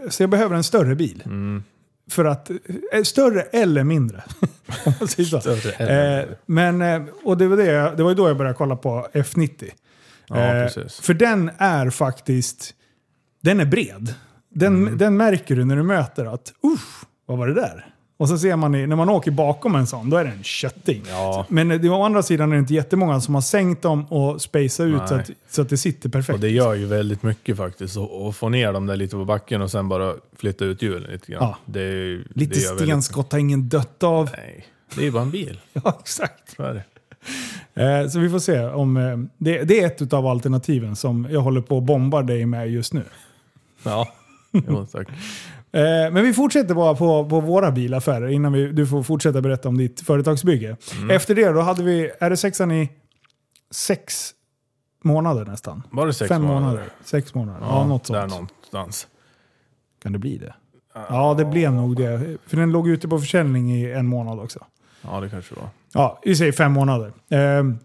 [0.09, 1.23] så jag behöver en större bil.
[1.25, 1.63] Mm.
[2.09, 2.49] För att...
[2.93, 4.23] eh, Större eller mindre.
[5.07, 8.57] Större eller Eh, men, eh, och det var, det, det var ju då jag började
[8.57, 9.69] kolla på F90.
[10.27, 10.69] Ja, Eh.
[11.01, 12.73] För den är faktiskt...
[13.41, 14.13] Den är bred.
[14.49, 14.97] Den, Mm.
[14.97, 17.87] den märker du när du möter att usch, vad var det där?
[18.19, 21.03] Och så ser man när man åker bakom en sån, då är det en kötting.
[21.07, 21.45] Ja.
[21.49, 24.79] Men det, å andra sidan är det inte jättemånga som har sänkt dem och spacat
[24.79, 26.33] ut så att, så att det sitter perfekt.
[26.33, 27.97] Och det gör ju väldigt mycket faktiskt.
[27.97, 31.31] Och få ner dem där lite på backen och sen bara flytta ut hjulen lite
[31.31, 31.43] grann.
[31.43, 31.57] Ja.
[31.65, 34.29] Det, Lite det stenskott har ingen dött av.
[34.37, 34.65] Nej,
[34.95, 35.59] det är ju bara en bil.
[35.73, 36.55] Ja, exakt.
[36.55, 36.81] Så.
[37.81, 38.97] Eh, så vi får se om...
[38.97, 42.71] Eh, det, det är ett av alternativen som jag håller på att bomba dig med
[42.71, 43.03] just nu.
[43.83, 44.13] Ja,
[44.51, 45.07] jo, tack.
[45.71, 49.69] Eh, men vi fortsätter bara på, på våra bilaffärer innan vi, du får fortsätta berätta
[49.69, 50.77] om ditt företagsbygge.
[50.97, 51.09] Mm.
[51.09, 52.89] Efter det då hade vi RS6 i
[53.71, 54.31] sex
[55.03, 55.83] månader nästan.
[55.91, 56.61] Var det sex Fem månader.
[56.61, 56.83] månader?
[57.03, 57.59] Sex månader.
[57.61, 58.31] Ja, något Där sånt.
[58.31, 59.07] någonstans.
[60.03, 60.53] Kan det bli det?
[61.09, 62.37] Ja, det blev nog det.
[62.45, 64.65] För den låg ute på försäljning i en månad också.
[65.01, 65.67] Ja, det kanske var.
[65.93, 67.11] Ja, vi säger fem månader.
[67.29, 67.75] Ehm, eh,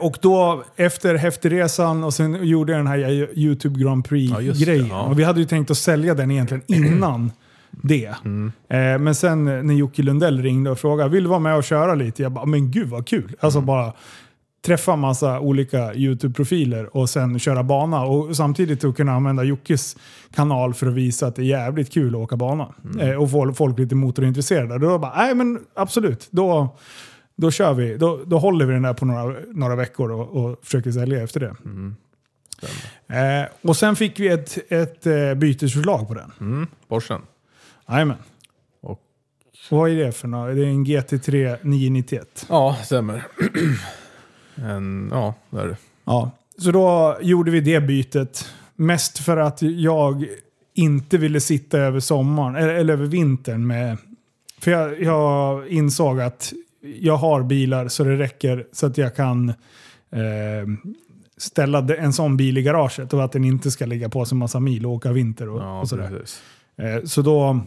[0.00, 2.98] och då efter Häftigresan och sen gjorde jag den här
[3.38, 4.86] YouTube Grand Ja, Prix-grejen.
[4.90, 5.02] ja.
[5.02, 7.32] Och vi hade ju tänkt att sälja den egentligen innan
[7.70, 8.14] det.
[8.24, 8.52] Mm.
[8.68, 11.64] Eh, men sen eh, när Jocke Lundell ringde och frågade vill du vara med och
[11.64, 12.22] köra lite?
[12.22, 13.36] Jag bara, men gud vad kul.
[13.40, 13.66] Alltså Mm.
[13.66, 13.92] bara
[14.66, 18.02] träffa massa olika YouTube-profiler och sen köra bana.
[18.04, 19.96] Och samtidigt att kunna använda Jockes
[20.34, 22.68] kanal för att visa att det är jävligt kul att åka bana.
[22.84, 23.10] Mm.
[23.10, 24.78] Eh, och få folk lite motorintresserade.
[24.78, 26.28] Då bara, nej men absolut.
[26.30, 26.76] Då,
[27.36, 27.96] då kör vi.
[27.96, 31.40] Då, då håller vi den där på några, några veckor och, och försöker sälja efter
[31.40, 31.54] det.
[31.64, 31.96] Mm.
[33.08, 36.32] Eh, och sen fick vi ett, ett eh, bytesförslag på den.
[36.40, 37.20] Mm, Porschen.
[37.88, 38.16] Jajamän.
[38.82, 39.00] Och-
[39.70, 40.56] Vad är det för något?
[40.56, 42.46] Det är en GT3 991.
[42.48, 43.26] Ja, stämmer.
[44.54, 45.76] en, ja, det är det.
[46.04, 46.30] Ja.
[46.58, 48.48] Så då gjorde vi det bytet.
[48.74, 50.26] Mest för att jag
[50.74, 53.96] inte ville sitta över sommaren, eller, eller över vintern med...
[54.60, 59.48] För jag, jag insåg att jag har bilar så det räcker så att jag kan
[60.10, 60.66] eh,
[61.36, 64.60] ställa en sån bil i garaget och att den inte ska ligga på sig massa
[64.60, 66.22] mil och åka vinter och, Ja, och sådär.
[66.76, 67.60] Eh, Så då,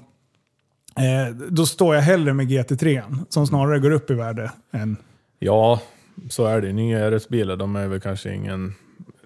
[0.96, 4.98] eh, då står jag hellre med GT3 som snarare går upp i värde än...
[5.40, 5.82] Ja,
[6.30, 6.74] så är det.
[6.74, 8.74] Nya RS-bilar, de är väl kanske ingen...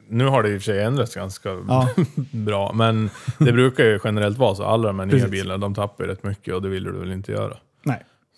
[0.09, 1.89] Nu har det i och för sig ändrats ganska Ja.
[2.31, 3.09] bra, men
[3.39, 4.63] det brukar ju generellt vara så.
[4.63, 7.11] Alla de här nya bilarna, de tappar ju rätt mycket och det ville du väl
[7.11, 7.57] inte göra.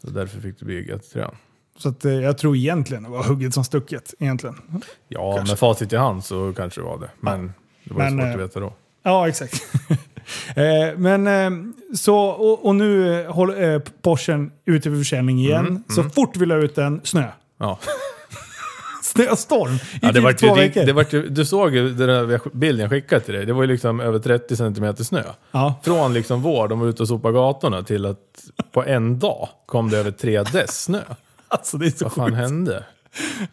[0.06, 1.32] Så därför fick du bli GT3.
[1.78, 4.14] Så att, eh, jag tror egentligen det var hugget som stucket.
[4.20, 4.56] Egentligen.
[5.08, 5.51] Ja, Kanske.
[5.51, 7.10] med facit i hand så kanske det var det.
[7.20, 7.53] Men
[7.84, 8.74] det var ju Men, svårt eh, att veta då.
[9.03, 9.53] Ja, exakt.
[10.56, 15.68] eh, men eh, så, och, och nu eh, håller eh, Porschen ute för försäljning igen.
[15.68, 17.28] Mm, Så fort vi la ut den, snö.
[17.58, 17.80] Ja.
[19.16, 20.86] Snöstorm i Ja, det typ vart ju, två rik- veckor.
[20.86, 23.45] det vart ju, du såg ju den där bilden jag skickade till dig.
[23.45, 25.24] Det var ju liksom över 30 centimeter snö.
[25.51, 25.80] Ja.
[25.84, 28.18] Från liksom vår, de var ute och sopade gatorna, till att
[28.72, 31.01] på en dag kom det över tre dess snö.
[31.47, 32.38] Alltså det är så Vad fan sjukt.
[32.38, 32.84] hände?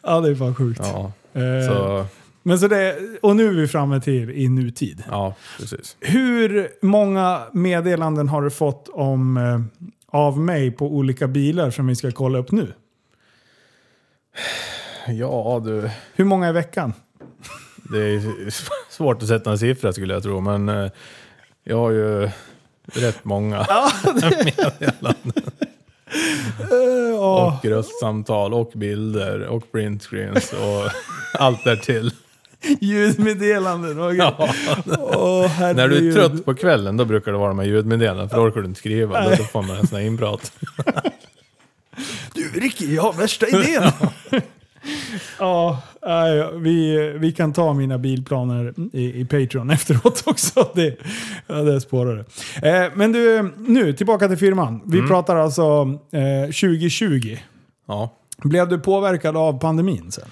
[0.02, 0.80] Ja, det är fan sjukt.
[0.82, 2.06] Ja, Eh, så,
[2.42, 5.02] Men så det, och nu är vi framme till i nutid.
[5.10, 5.96] ja precis.
[6.00, 9.60] Hur många meddelanden har du fått om, eh,
[10.18, 12.72] av mig på olika bilar som vi ska kolla upp nu?
[15.09, 16.92] Ja du, Hur många i veckan?
[17.90, 18.50] det är
[18.92, 20.90] svårt att sätta en siffra skulle jag tro, men eh,
[21.64, 22.30] jag har ju
[22.92, 23.66] rätt många
[24.14, 25.42] meddelanden.
[26.61, 27.18] Eh.
[27.20, 30.90] Och röstsamtal och bilder och printscreens och
[31.38, 32.11] allt därtill.
[32.80, 33.96] Ljudmeddelanden.
[33.96, 34.14] grejer.
[34.16, 34.48] Ja.
[34.98, 36.14] Åh, När du är herregud.
[36.14, 38.78] trött på kvällen då brukar det vara de här ljudmeddelandena för då orkar du inte
[38.78, 39.28] skriva.
[39.30, 40.53] Då får man en sån här inprat.
[42.34, 43.82] Du Ricky, jag har värsta idén!
[45.38, 45.82] ja,
[46.54, 50.68] vi, vi kan ta mina bilplaner i, i Patreon efteråt också.
[50.74, 50.96] Det,
[51.46, 52.24] det spårar
[52.60, 52.68] det.
[52.68, 54.80] Eh, men du, nu tillbaka till firman.
[54.84, 57.36] Vi pratar alltså eh, 2020.
[57.86, 58.10] Ja.
[58.42, 60.28] Blev du påverkad av pandemin sen?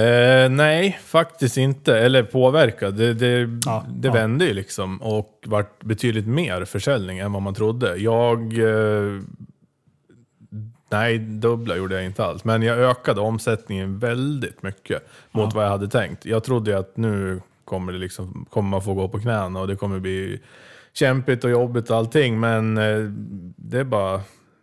[0.00, 1.98] Eh, nej, faktiskt inte.
[1.98, 2.94] Eller påverkad.
[2.94, 7.54] Det, det, Ja, det vände ju liksom och vart betydligt mer försäljning än vad man
[7.54, 7.96] trodde.
[7.96, 8.58] Jag...
[8.58, 9.20] Eh,
[10.94, 12.44] nej, dubbla gjorde jag inte alls.
[12.44, 16.26] Men jag ökade omsättningen väldigt mycket mot vad jag hade tänkt.
[16.26, 19.68] Jag trodde ju att nu kommer, det liksom, kommer man få gå på knäna och
[19.68, 20.40] det kommer bli
[20.92, 22.40] kämpigt och jobbigt och allting.
[22.40, 22.98] Men eh,
[23.56, 24.20] det är bara...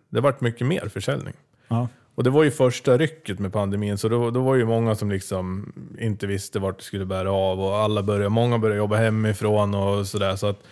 [0.10, 1.34] Det vart mycket mer försäljning.
[1.68, 1.88] Ja.
[2.16, 5.12] Och det var ju första rycket med pandemin, så då, då var ju många som
[5.12, 9.76] liksom inte visste vart det skulle bära av och alla började, många började jobba hemifrån
[9.76, 10.36] och sådär.
[10.36, 10.64] Så att,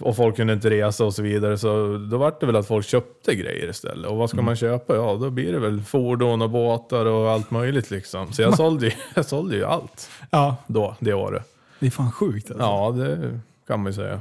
[0.00, 2.86] och folk kunde inte resa och så vidare, så då var det väl att folk
[2.86, 4.06] köpte grejer istället.
[4.10, 4.94] Och vad ska man köpa?
[4.96, 8.32] Ja, då blir det väl fordon och båtar och allt möjligt liksom.
[8.32, 11.42] Så jag sålde, ju- jag sålde ju allt ja, då, det året.
[11.80, 12.64] det är fan sjukt alltså.
[12.64, 14.20] Ja, det kan man ju säga.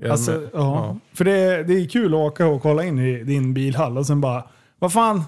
[0.00, 0.96] Jag Alltså, med- ja.
[1.14, 4.20] För det, det är kul att åka och kolla in i din bilhall och sen
[4.20, 4.44] bara,
[4.78, 5.22] vad fan,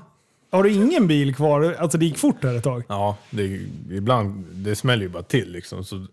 [0.51, 1.77] har du ingen bil kvar?
[1.79, 2.83] Alltså det gick fort där ett tag.
[2.89, 3.61] Ja, det,
[3.91, 5.85] ibland, det smäller ju bara till liksom.
[5.85, 6.07] Så,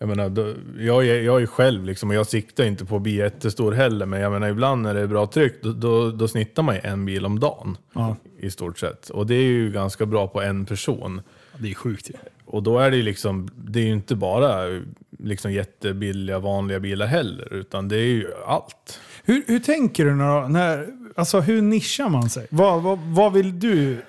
[0.00, 3.02] jag menar, då, jag, är, jag är själv liksom, och jag siktar inte på att
[3.02, 6.28] bli jättestor heller, men jag menar ibland när det är bra tryck, då, då, då
[6.28, 7.76] snittar man ju en bil om dagen.
[7.92, 8.16] Ja.
[8.38, 9.10] I stort sett.
[9.10, 11.22] Och det är ju ganska bra på en person.
[11.58, 12.14] Det är sjukt ju.
[12.44, 14.80] Och då är det ju liksom, det är ju inte bara
[15.18, 19.00] liksom jättebilliga vanliga bilar heller, utan det är ju allt.
[19.24, 20.86] Hur, hur tänker du när, när,
[21.16, 22.46] alltså hur nischar man sig?
[22.50, 24.02] Vad, vad, vad, vill du,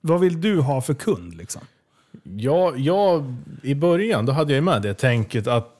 [0.00, 1.62] vad vill du ha för kund liksom?
[2.36, 5.74] Ja, jag, I början då hade jag med det tänket att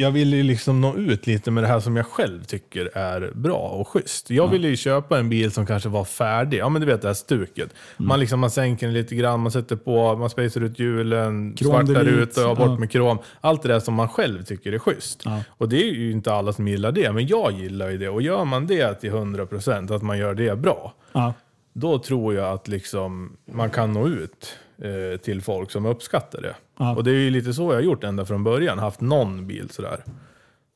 [0.00, 3.30] jag vill ju liksom nå ut lite med det här som jag själv tycker är
[3.34, 4.30] bra och schysst.
[4.30, 6.58] Jag ville ju köpa en bil som kanske var färdig.
[6.58, 7.74] Ja men du vet det här stuket.
[7.96, 12.04] Man, liksom, man sänker den lite grann, man sätter på, man spacer ut hjulen, svartar
[12.04, 12.78] ut och har bort ja.
[12.78, 13.18] med krom.
[13.40, 15.22] Allt det där som man själv tycker är schysst.
[15.24, 15.42] Ja.
[15.48, 18.08] Och det är ju inte alla som gillar det, men jag gillar ju det.
[18.08, 21.34] Och gör man det till 100%, att man gör det bra, Ja.
[21.80, 26.54] Då tror jag att liksom man kan nå ut eh, till folk som uppskattar det.
[26.78, 26.96] Ja.
[26.96, 29.70] Och det är ju lite så jag har gjort ända från början, haft någon bil
[29.70, 30.04] sådär.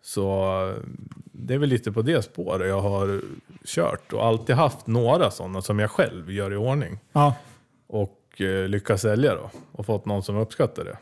[0.03, 0.75] Så eh,
[1.33, 3.21] det är väl lite på det spåret jag har
[3.65, 6.99] kört och alltid haft några sådana som jag själv gör i ordning.
[7.13, 7.35] Ja.
[7.87, 10.97] Och eh, lyckas sälja då, och fått någon som uppskattar det.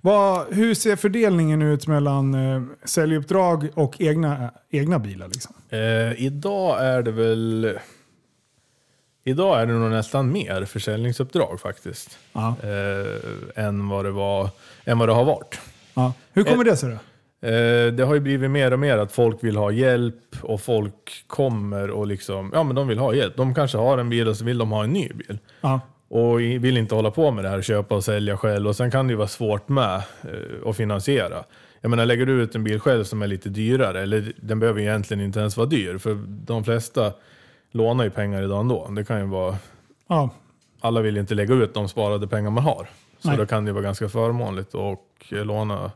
[0.00, 5.28] Vad, hur ser fördelningen ut mellan eh, säljuppdrag och egna, egna bilar?
[5.28, 5.54] Liksom?
[5.68, 7.78] Eh, idag är det väl...
[9.28, 12.18] Idag är det nog nästan mer försäljningsuppdrag faktiskt.
[12.32, 12.56] Ja.
[12.62, 14.50] Eh, än, vad det var,
[14.84, 15.60] än vad det har varit.
[15.94, 16.12] Ja.
[16.32, 16.96] Hur kommer det sig då?
[17.48, 21.24] Eh, det har ju blivit mer och mer att folk vill ha hjälp och folk
[21.26, 23.36] kommer och liksom, ja men de vill ha hjälp.
[23.36, 25.38] De kanske har en bil och så vill de ha en ny bil.
[25.60, 25.80] Ja.
[26.08, 28.68] Och vill inte hålla på med det här, köpa och sälja själv.
[28.68, 31.44] Och sen kan det ju vara svårt med eh, att finansiera.
[31.80, 34.80] Jag menar, lägger du ut en bil själv som är lite dyrare, eller den behöver
[34.80, 37.12] egentligen inte ens vara dyr, för de flesta
[37.70, 38.88] lånar ju pengar idag ändå.
[38.88, 39.56] Det kan ju vara,
[40.08, 40.30] Ja.
[40.80, 42.88] alla vill inte lägga ut de sparade pengar man har.
[43.18, 43.36] Så Nej.
[43.36, 45.90] då kan det ju vara ganska förmånligt att eh, låna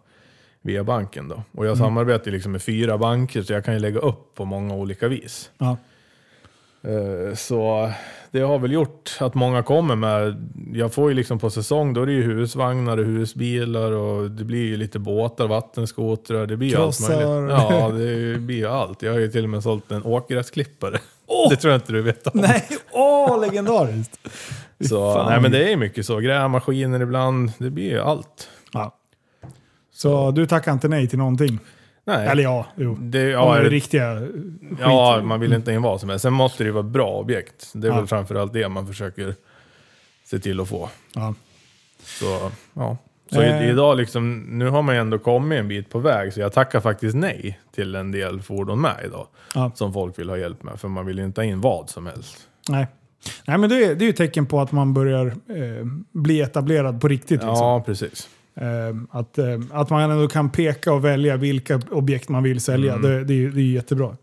[0.63, 1.43] via banken då.
[1.53, 4.45] Och jag samarbetar ju liksom med fyra banker, så jag kan ju lägga upp på
[4.45, 5.51] många olika vis.
[5.59, 5.77] Ja.
[6.83, 7.93] Eh, Så
[8.31, 12.03] det har väl gjort att många kommer med, jag får ju liksom på säsong, då
[12.03, 16.69] är det ju husvagnar och husbilar och det blir ju lite båtar, vattenskotrar, det blir
[16.69, 17.41] ju allt Krossar.
[17.41, 17.57] möjligt.
[17.71, 19.03] Ja, det blir ju allt.
[19.03, 20.99] Jag har ju till och med sålt en åkgräsklippare.
[21.51, 22.41] Det tror jag inte du vet om.
[22.41, 24.19] Nej, åh legendariskt!
[24.89, 25.31] Så, fan.
[25.31, 26.19] nej men det är mycket så.
[26.19, 28.49] Grävmaskiner ibland, det blir ju allt.
[28.73, 28.97] Ja.
[29.95, 31.59] Så du tackar inte nej till någonting?
[32.11, 32.29] Nej.
[32.29, 32.97] Eller ja, jo.
[33.01, 34.21] det, ja, är det, riktiga
[34.81, 35.25] ja, skit.
[35.27, 36.23] man vill inte in vad som helst.
[36.23, 37.71] Sen måste det ju vara bra objekt.
[37.75, 37.97] Det är Ja.
[37.97, 39.35] väl framförallt det man försöker
[40.25, 40.89] se till att få.
[41.15, 41.35] Ja.
[42.03, 42.97] Så, ja.
[43.33, 43.71] Så Eh.
[43.71, 46.81] idag liksom, nu har man ju ändå kommit en bit på väg, så jag tackar
[46.81, 49.27] faktiskt nej till en del fordon med idag.
[49.55, 49.71] Ja.
[49.75, 52.07] Som folk vill ha hjälp med, för man vill ju inte ha in vad som
[52.07, 52.37] helst.
[52.69, 52.87] Nej.
[53.47, 57.01] Nej, men det är, det är ju tecken på att man börjar eh, bli etablerad
[57.01, 57.31] på riktigt.
[57.31, 57.49] Liksom.
[57.49, 58.29] Ja, precis.
[58.61, 62.95] Eh, att, eh, att man ändå kan peka och välja vilka objekt man vill sälja.
[62.95, 63.03] Mm.
[63.03, 64.17] Det, det, det är jättebra.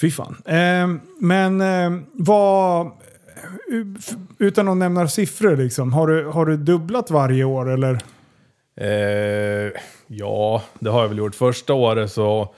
[0.00, 0.36] Fy fan.
[0.44, 2.90] Eh, men eh, vad...
[4.38, 7.70] Utan att nämna siffror, liksom, har, du, har du dubblat varje år?
[7.70, 7.98] Eller?
[8.76, 9.72] Eh,
[10.06, 11.34] ja, det har jag väl gjort.
[11.34, 12.54] Första året så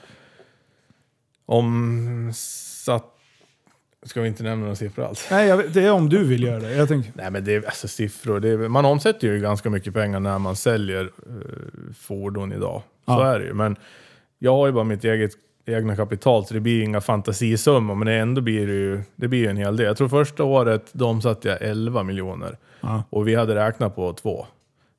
[1.45, 3.10] omsatt...
[4.05, 5.27] Ska vi inte nämna några siffror alls?
[5.31, 6.73] Nej, jag, det är om du vill göra det.
[6.75, 8.39] Jag tänker, Nej men det är alltså siffror.
[8.39, 12.81] Det är, man omsätter ju ganska mycket pengar när man säljer eh, fordon idag.
[13.05, 13.25] Så Ja.
[13.35, 13.53] är det ju.
[13.53, 13.75] Men
[14.39, 15.31] jag har ju bara mitt eget
[15.65, 17.95] egna kapital så det blir inga fantasisummor.
[17.95, 19.85] Men det ändå blir det ju det blir en hel del.
[19.85, 22.57] Jag tror första året då omsatte jag 11 miljoner.
[22.81, 23.03] Ja.
[23.09, 24.45] Och vi hade räknat på två.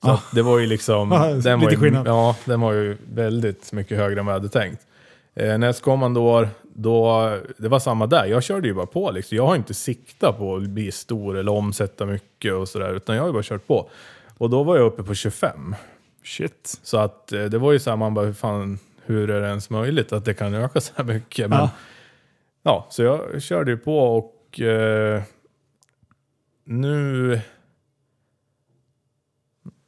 [0.02, 0.22] Så Ja.
[0.34, 1.10] det var ju liksom...
[1.12, 2.06] Ja, den var ju, skillnad.
[2.06, 4.82] Ja, den var ju väldigt mycket högre än vad jag hade tänkt.
[5.34, 8.26] Eh, nästkommande år, då, det var samma där.
[8.26, 9.10] Jag körde ju bara på.
[9.10, 9.36] Liksom.
[9.36, 12.94] Jag har inte siktat på att bli stor eller omsätta mycket och sådär.
[12.94, 13.90] Utan jag har ju bara kört på.
[14.38, 15.74] Och då var jag uppe på 25.
[16.24, 16.80] shit.
[16.82, 19.48] Så att eh, det var ju så här, man bara, hur fan, hur är det
[19.48, 21.50] ens möjligt att det kan öka så här mycket?
[21.50, 21.70] Men, Ja.
[22.62, 22.86] ja.
[22.90, 25.22] så jag körde ju på och eh,
[26.64, 27.40] nu...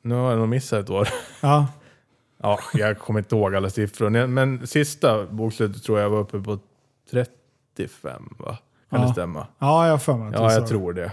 [0.02, 1.08] Nu har jag nog missat ett år.
[1.40, 1.68] Ja.
[2.44, 4.26] Ja, jag kommer inte ihåg alla siffror.
[4.26, 6.58] Men sista bokslutet tror jag var uppe på
[7.10, 8.58] 35 va?
[8.90, 9.06] Kan Ja.
[9.06, 9.46] det stämma?
[9.58, 11.12] ja, jag har för mig Ja, jag tror det.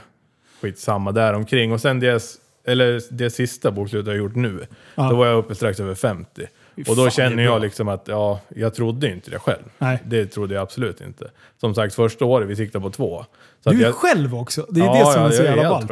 [0.61, 1.71] Skitsamma där omkring.
[1.73, 2.23] Och sen det,
[2.65, 5.09] eller det sista bokslutet jag gjort nu, Ja.
[5.09, 6.47] då var jag uppe strax över 50.
[6.75, 9.63] Fy Och då känner jag liksom att, ja, jag trodde inte det själv.
[9.77, 9.99] Nej.
[10.05, 11.31] Det trodde jag absolut inte.
[11.59, 13.25] Som sagt, första året vi siktade på två.
[13.63, 14.65] Så Du är jag, själv också.
[14.69, 15.91] Det är ja, det som är så jävla ballt.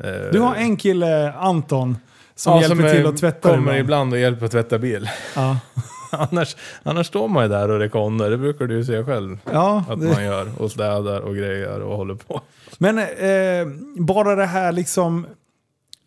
[0.00, 1.96] Eh, Du har en kille, Anton,
[2.36, 3.80] som ja, hjälper som till att tvätta kommer ibland.
[3.80, 5.08] ibland och hjälper att tvätta bil.
[5.36, 5.58] Ja,
[6.10, 9.38] annars, annars står man ju där och rekonder, det brukar du ju se själv.
[9.52, 12.40] ja Att det, man gör och städar och grejer och håller på.
[12.78, 15.26] men eh, bara det här liksom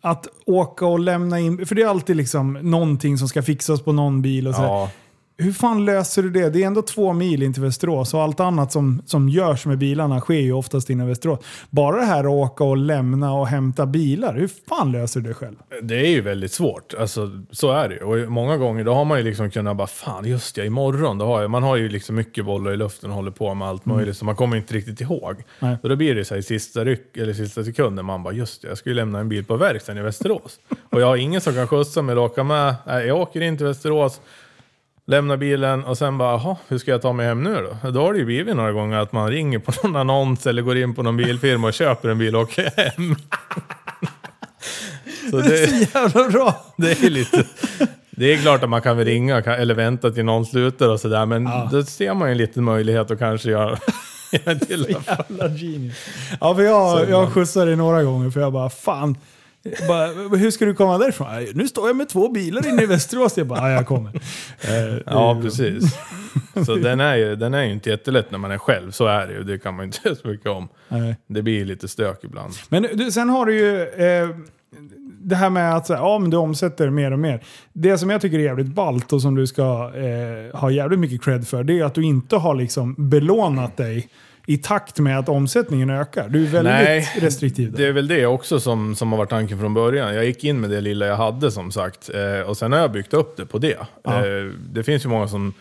[0.00, 3.92] att åka och lämna in, för det är alltid liksom någonting som ska fixas på
[3.92, 4.62] någon bil och så.
[4.62, 4.90] Ja,
[5.40, 6.50] Hur fan löser du det?
[6.50, 9.78] Det är ändå två mil in till Västerås och allt annat som, som görs med
[9.78, 11.40] bilarna sker ju oftast innan Västerås.
[11.70, 15.34] Bara det här att åka och lämna och hämta bilar, hur fan löser du det
[15.34, 15.56] själv?
[15.82, 16.94] det är ju väldigt svårt.
[16.94, 18.00] Alltså, så är det ju.
[18.00, 21.18] Och många gånger då har man ju liksom kunnat bara, fan just ja, imorgon.
[21.18, 23.68] Då har jag, man har ju liksom mycket bollar i luften och håller på med
[23.68, 24.16] allt möjligt.
[24.16, 25.36] Så man kommer inte riktigt ihåg.
[25.60, 25.76] Nej.
[25.82, 28.62] Och då blir det så här i sista, ryck, eller sista sekunden, man bara, just
[28.62, 30.60] det, jag ska ju lämna en bil på verkstaden i Västerås.
[30.90, 32.74] och jag har ingen som kan skjutsa mig eller åka med.
[32.86, 34.20] Nej, jag åker in till Västerås.
[35.08, 37.90] Lämnar bilen och sen bara, jaha, hur ska jag ta mig hem nu då?
[37.90, 40.76] Då har det ju blivit några gånger att man ringer på någon annons eller går
[40.78, 43.16] in på någon bilfirma och köper en bil och åker hem.
[45.30, 46.64] Så Det är det, så jävla bra!
[46.76, 47.44] det är lite...
[48.10, 51.26] Det är klart att man kan väl ringa eller vänta till någon slutar och sådär,
[51.26, 51.68] men Ja.
[51.72, 53.78] då ser man ju en liten möjlighet att kanske göra,
[54.44, 54.86] en till.
[55.06, 55.94] Jävla genius.
[56.40, 59.16] Ja, för jag, jag skjutsade dig några gånger för jag bara fan.
[59.88, 60.06] Bara,
[60.36, 61.26] hur ska du komma därifrån?
[61.30, 63.38] "Nej, Nu står jag med två bilar inne i Västerås.
[63.38, 64.10] Jag bara, ja, jag kommer.
[64.60, 65.84] Eh, Ja, precis.
[66.66, 69.26] Så den är, ju, den är ju inte jättelätt när man är själv, så är
[69.26, 69.42] det ju.
[69.44, 70.68] Det kan man ju inte säga så mycket om.
[70.88, 71.16] Nej.
[71.26, 72.52] Det blir lite stök ibland.
[72.68, 74.28] Men du, sen har du ju eh,
[75.20, 77.42] det här med att ja, men du omsätter mer och mer.
[77.72, 81.22] Det som jag tycker är jävligt ballt och som du ska eh, ha jävligt mycket
[81.22, 84.08] cred för, det är att du inte har liksom belånat dig
[84.48, 86.28] i takt med att omsättningen ökar.
[86.28, 87.70] Du är väldigt Nej, restriktiv.
[87.72, 87.78] där.
[87.78, 90.14] Det är väl det också som, som har varit tanken från början.
[90.14, 92.10] Jag gick in med det lilla jag hade som sagt.
[92.14, 93.76] Eh, och sen har jag byggt upp det på det.
[94.02, 94.26] Ja.
[94.26, 95.54] Eh, det finns ju många som,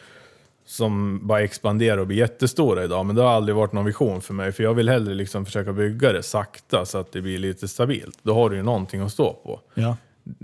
[0.65, 3.05] som bara expanderar och blir jättestora idag.
[3.05, 4.51] Men det har aldrig varit någon vision för mig.
[4.51, 8.19] För jag vill hellre liksom försöka bygga det sakta så att det blir lite stabilt.
[8.21, 9.59] Då har du ju någonting att stå på.
[9.73, 9.97] Ja.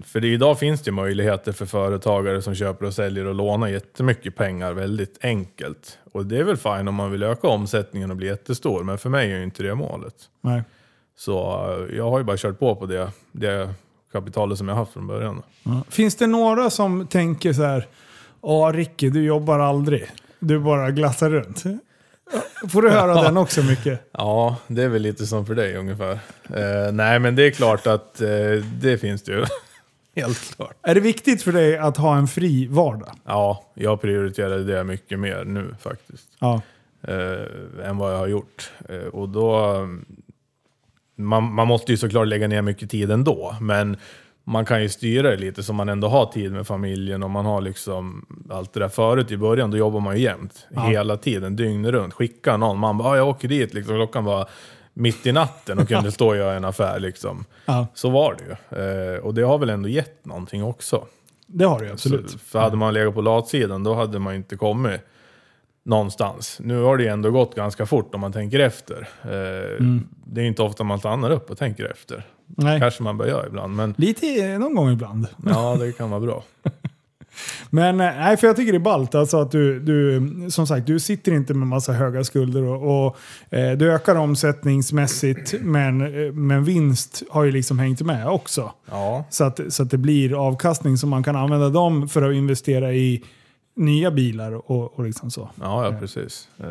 [0.05, 4.35] För idag finns det ju möjligheter för företagare som köper och säljer och lånar jättemycket
[4.35, 5.97] pengar väldigt enkelt.
[6.11, 9.09] Och det är väl fine om man vill öka omsättningen och bli jättestor, men för
[9.09, 10.15] mig är ju inte det målet.
[10.41, 10.63] Nej.
[11.17, 13.69] Så eh, jag har ju bara kört på på det, det
[14.11, 15.41] kapitalet som jag haft från början.
[15.63, 15.83] Ja.
[15.89, 17.87] Finns det några som tänker så här,
[18.41, 20.11] ja Ricky, du jobbar aldrig.
[20.39, 21.63] Du bara glassar runt.
[22.69, 24.09] Får du höra den också mycket?
[24.11, 26.11] Ja, det är väl lite som för dig ungefär.
[26.55, 28.29] Eh, nej, men det är klart att eh,
[28.81, 29.45] det finns det ju.
[30.15, 30.75] Helt klart.
[30.81, 33.11] Är det viktigt för dig att ha en fri vardag?
[33.25, 36.27] Ja, jag prioriterar det mycket mer nu faktiskt.
[36.39, 36.61] Ja.
[37.07, 38.71] eh, än vad jag har gjort.
[38.89, 39.77] Eh, och då...
[41.15, 43.97] Man, man måste ju såklart lägga ner mycket tid ändå, men
[44.43, 47.45] man kan ju styra det lite så man ändå har tid med familjen och man
[47.45, 50.67] har liksom allt det där förut i början, då jobbar man ju jämt.
[50.87, 52.13] Hela tiden, dygnet runt.
[52.13, 54.49] Skicka någon, man bara "Ah, jag åker dit liksom, klockan var
[54.93, 57.45] mitt i natten och kunde stå och göra en affär liksom.
[57.65, 58.83] ja, Så var det ju.
[59.15, 61.05] Eh, och det har väl ändå gett någonting också.
[61.47, 62.29] det har ju absolut.
[62.29, 65.01] Så, för hade man legat på latsidan då hade man inte kommit
[65.85, 66.57] någonstans.
[66.63, 69.07] Nu har det ju ändå gått ganska fort om man tänker efter.
[69.23, 69.85] Eh,
[70.25, 72.23] Det är inte ofta man stannar upp och tänker efter.
[72.45, 72.79] Nej.
[72.79, 75.27] Kanske man bör göra ibland, men Lite eh, någon gång ibland.
[75.45, 76.43] ja, det kan vara bra.
[77.69, 80.21] Men eh, nej, för jag tycker det är ballt alltså att du, du,
[80.51, 83.17] som sagt, du sitter inte med massa höga skulder och, och
[83.57, 88.71] eh, du ökar omsättningsmässigt men, eh, men vinst har ju liksom hängt med också.
[88.91, 92.35] Ja, Så att, så att det blir avkastning så man kan använda dem för att
[92.35, 93.23] investera i
[93.75, 95.49] nya bilar och, och liksom så.
[95.61, 96.47] ja, ja precis.
[96.59, 96.67] Eh,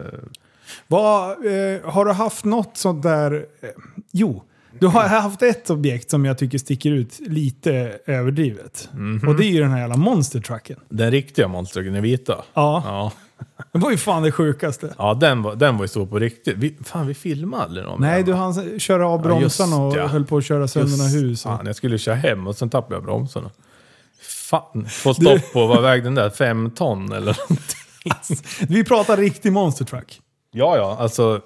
[0.89, 3.47] Vad, eh, har du haft något sånt där...
[3.61, 3.69] Eh,
[4.13, 4.43] jo,
[4.79, 8.89] du har haft ett objekt som jag tycker sticker ut lite överdrivet.
[9.27, 10.77] Och det är ju den här jävla monstertrucken.
[10.89, 12.45] Den riktiga monstern, den vita.
[12.55, 13.13] Ja, Ja,
[13.73, 14.95] det var ju fan det sjukaste.
[14.99, 16.57] ja den, var, den var ju stor på riktigt.
[16.57, 18.01] Vi, fan, vi filmade aldrig någon.
[18.01, 18.41] Nej, du den.
[18.41, 20.07] hann köra av Ja, just bromsarna och ja.
[20.07, 21.43] höll på att köra sönder några hus.
[21.43, 23.51] Fan, jag skulle köra hem och sen tappade jag bromsarna.
[24.23, 26.31] Fan, få stopp på, vad vägde den där?
[26.31, 28.37] Fem ton eller någonting?
[28.69, 30.21] Vi pratar riktig monstertruck.
[30.51, 31.41] Ja, ja, alltså.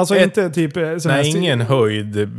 [0.00, 0.76] Alltså Ett- inte typ...
[0.76, 2.30] eh, Nej, ingen höjd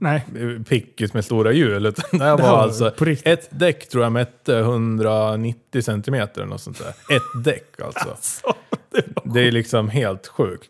[0.00, 0.24] Nej.
[0.36, 1.86] eh, pickis med stora hjul.
[1.86, 2.92] Utan det här Det var var alltså
[3.24, 7.16] ett däck tror jag mätte 190 centimeter eller något sånt där.
[7.16, 8.16] Ett däck alltså.
[8.20, 8.54] Så,
[8.92, 9.04] det
[9.34, 10.68] Det är liksom helt sjukt.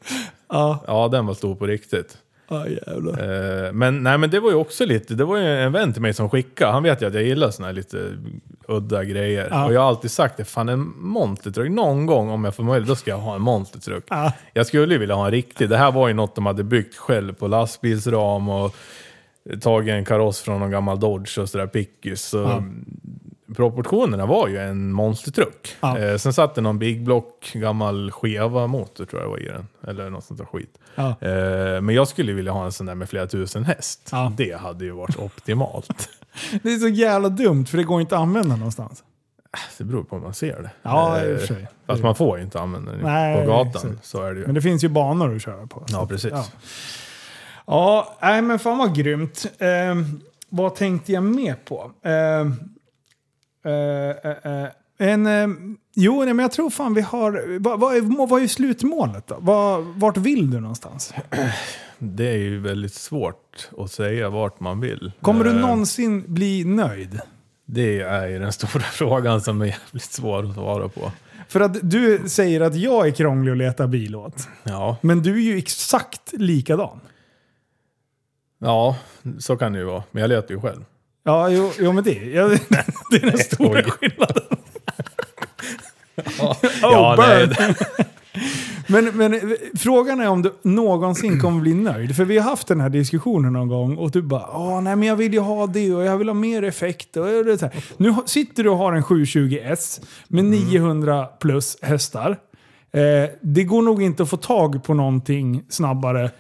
[0.48, 2.16] ja, Ja, den var stor på riktigt.
[2.50, 3.12] Ja, jävlar.
[3.66, 6.02] Eh, Men, nej, men det var ju också lite, det var ju en vän till
[6.02, 6.72] mig som skickade.
[6.72, 7.98] Han vet ju att jag gillar såna här lite
[8.68, 9.48] udda grejer.
[9.50, 9.66] Ja.
[9.66, 12.88] Och jag har alltid sagt det, fan en monstertruck, någon gång om jag får möjlighet,
[12.88, 14.04] då ska jag ha en monstertruck.
[14.08, 14.32] Ja.
[14.52, 15.68] Jag skulle ju vilja ha en riktig.
[15.68, 18.74] Det här var ju något de hade byggt själv på lastbilsram och
[19.60, 22.22] tagit en kaross från någon gammal Dodge och sådär pickis.
[22.22, 22.62] Så Ja.
[23.56, 25.76] Proportionerna var ju en monstertruck.
[25.80, 25.98] Ja.
[25.98, 29.66] Eh, sen satt det någon Big Block gammal skeva motor tror jag var i den.
[29.88, 30.78] Eller något sånt där skit.
[30.94, 31.08] Ja.
[31.08, 34.08] Eh, men jag skulle vilja ha en sån där med flera tusen häst.
[34.12, 34.32] Ja.
[34.36, 36.08] Det hade ju varit optimalt.
[36.62, 39.02] Det är så jävla dumt för det går inte att använda någonstans.
[39.78, 40.70] det beror på hur man ser det.
[40.82, 41.68] Ja, i Eh, och för sig.
[41.86, 43.98] Fast man får ju inte använda den Nej, på gatan.
[44.02, 44.46] Så är det ju.
[44.46, 45.84] Men det finns ju banor att köra på.
[45.88, 46.30] Ja, precis.
[46.32, 46.44] Ja,
[47.66, 49.46] ja nej, men fan vad grymt.
[49.58, 49.94] Eh,
[50.48, 51.90] vad tänkte jag med på?
[52.04, 52.52] Eh, eh, eh, eh,
[54.98, 55.48] en, eh,
[55.94, 57.58] jo, nej, men jag tror fan vi har...
[57.58, 59.36] Vad, vad, är, vad är slutmålet då?
[59.40, 61.14] Vad, vart vill du någonstans?
[62.02, 65.12] Det är ju väldigt svårt att säga vart man vill.
[65.20, 67.20] Kommer du Eh, någonsin bli nöjd?
[67.66, 71.12] Det är ju den stora frågan som är jävligt svår att svara på.
[71.48, 74.48] För att du säger att jag är krånglig att leta bil åt.
[74.62, 77.00] Ja, Men du är ju exakt likadan.
[78.58, 78.96] ja
[79.38, 80.02] så kan det ju vara.
[80.10, 80.84] Men jag letar ju själv.
[81.24, 82.48] Ja, jo, jo men det, ja,
[83.10, 84.42] det är den stora skillnaden.
[86.38, 87.74] ja, Oh, burn.
[88.86, 92.16] Men, men frågan är om du någonsin kommer bli nöjd.
[92.16, 95.08] För vi har haft den här diskussionen någon gång och du bara Åh, nej men
[95.08, 97.16] jag vill ju ha det och jag vill ha mer effekt.
[97.16, 97.84] Och det så här.
[97.96, 102.30] Nu sitter du och har en 720S med 900 plus hästar.
[102.92, 106.30] Eh, det går nog inte att få tag på någonting snabbare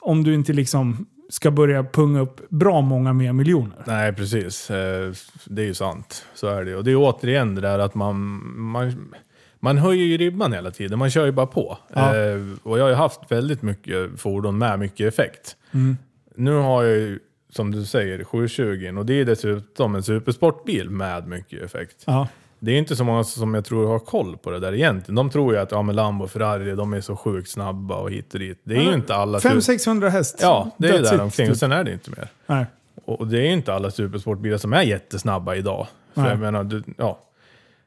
[0.00, 3.76] om du inte liksom ska börja punga upp bra många mer miljoner.
[3.86, 4.70] Nej, precis.
[4.70, 5.12] Eh,
[5.44, 6.24] Det är ju sant.
[6.34, 6.76] Så är det ju.
[6.76, 9.14] Och det är återigen det där att man, man,
[9.60, 10.98] man höjer ju ribban hela tiden.
[10.98, 11.78] Man kör ju bara på.
[11.94, 12.16] Ja.
[12.16, 15.56] Eh, Och jag har ju haft väldigt mycket fordon med mycket effekt.
[15.72, 15.96] Mm.
[16.36, 17.18] Nu har jag ju,
[17.50, 22.04] som du säger, 720 och det är dessutom en supersportbil med mycket effekt.
[22.06, 22.28] Ja.
[22.62, 25.14] Det är inte så många som jag tror har koll på det där egentligen.
[25.16, 28.10] De tror ju att ja, men Lambo och Ferrari, de är så sjukt snabba och
[28.10, 28.60] hit och dit.
[28.64, 29.38] Det är ju inte alla...
[29.40, 30.38] super- 500-600 häst.
[30.42, 31.46] Ja, det är That's där omkring.
[31.46, 31.52] typ.
[31.52, 32.28] Och sen är det inte mer.
[32.46, 32.66] Nej.
[33.04, 35.86] Och det är ju inte alla supersportbilar som är jättesnabba idag.
[36.14, 36.30] För Nej.
[36.30, 37.18] jag menar, du, ja.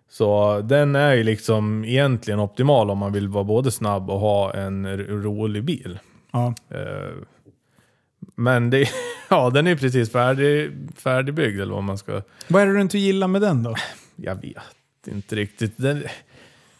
[0.09, 4.53] Så den är ju liksom egentligen optimal om man vill vara både snabb och ha
[4.53, 5.99] en rolig bil.
[6.31, 6.53] Ja.
[6.69, 7.11] Eh,
[8.35, 8.89] Men det,
[9.29, 12.21] ja, den är precis färdig, färdigbyggd eller vad man ska...
[12.47, 13.75] Vad är det du inte gillar med den då?
[14.15, 14.57] Jag vet
[15.07, 15.73] inte riktigt.
[15.77, 16.03] Den,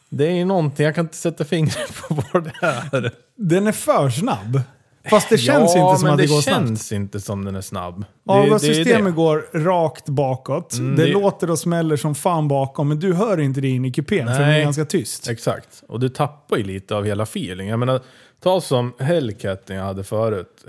[0.10, 3.12] det är ju någonting, jag kan inte sätta fingret på vad det är.
[3.36, 4.62] Den är för snabb.
[5.10, 6.58] Fast det känns inte som men att det, det går snabbt.
[6.68, 8.00] känns inte som den är snabb.
[8.00, 9.12] Det- det Avgassystemet det.
[9.12, 10.74] går rakt bakåt.
[10.74, 13.86] Mm, det, det- låter och smäller som fan bakom, men du hör inte det in
[13.86, 15.28] i kupén för den är ganska tyst.
[15.30, 15.84] Exakt.
[15.88, 17.68] Och du tappar ju lite av hela feeling.
[17.68, 18.02] Jag menar,
[18.40, 20.66] ta som Hellcaten jag hade förut.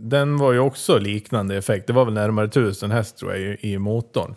[0.00, 1.86] Den var ju också liknande effekt.
[1.86, 4.34] Det var väl närmare 1000 häst tror jag i, i motorn.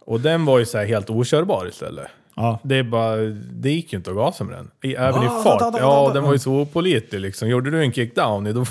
[0.00, 2.06] Och den var ju så här helt okörbar istället.
[2.36, 2.60] Ja.
[2.62, 3.16] Det, är bara,
[3.52, 4.70] det gick ju inte att gasa med den.
[4.82, 5.60] I, även Ah, i fart.
[5.60, 6.14] da, da, Ja, da.
[6.14, 7.48] den var ju så opålitlig liksom.
[7.48, 8.64] Gjorde du en kickdown, då,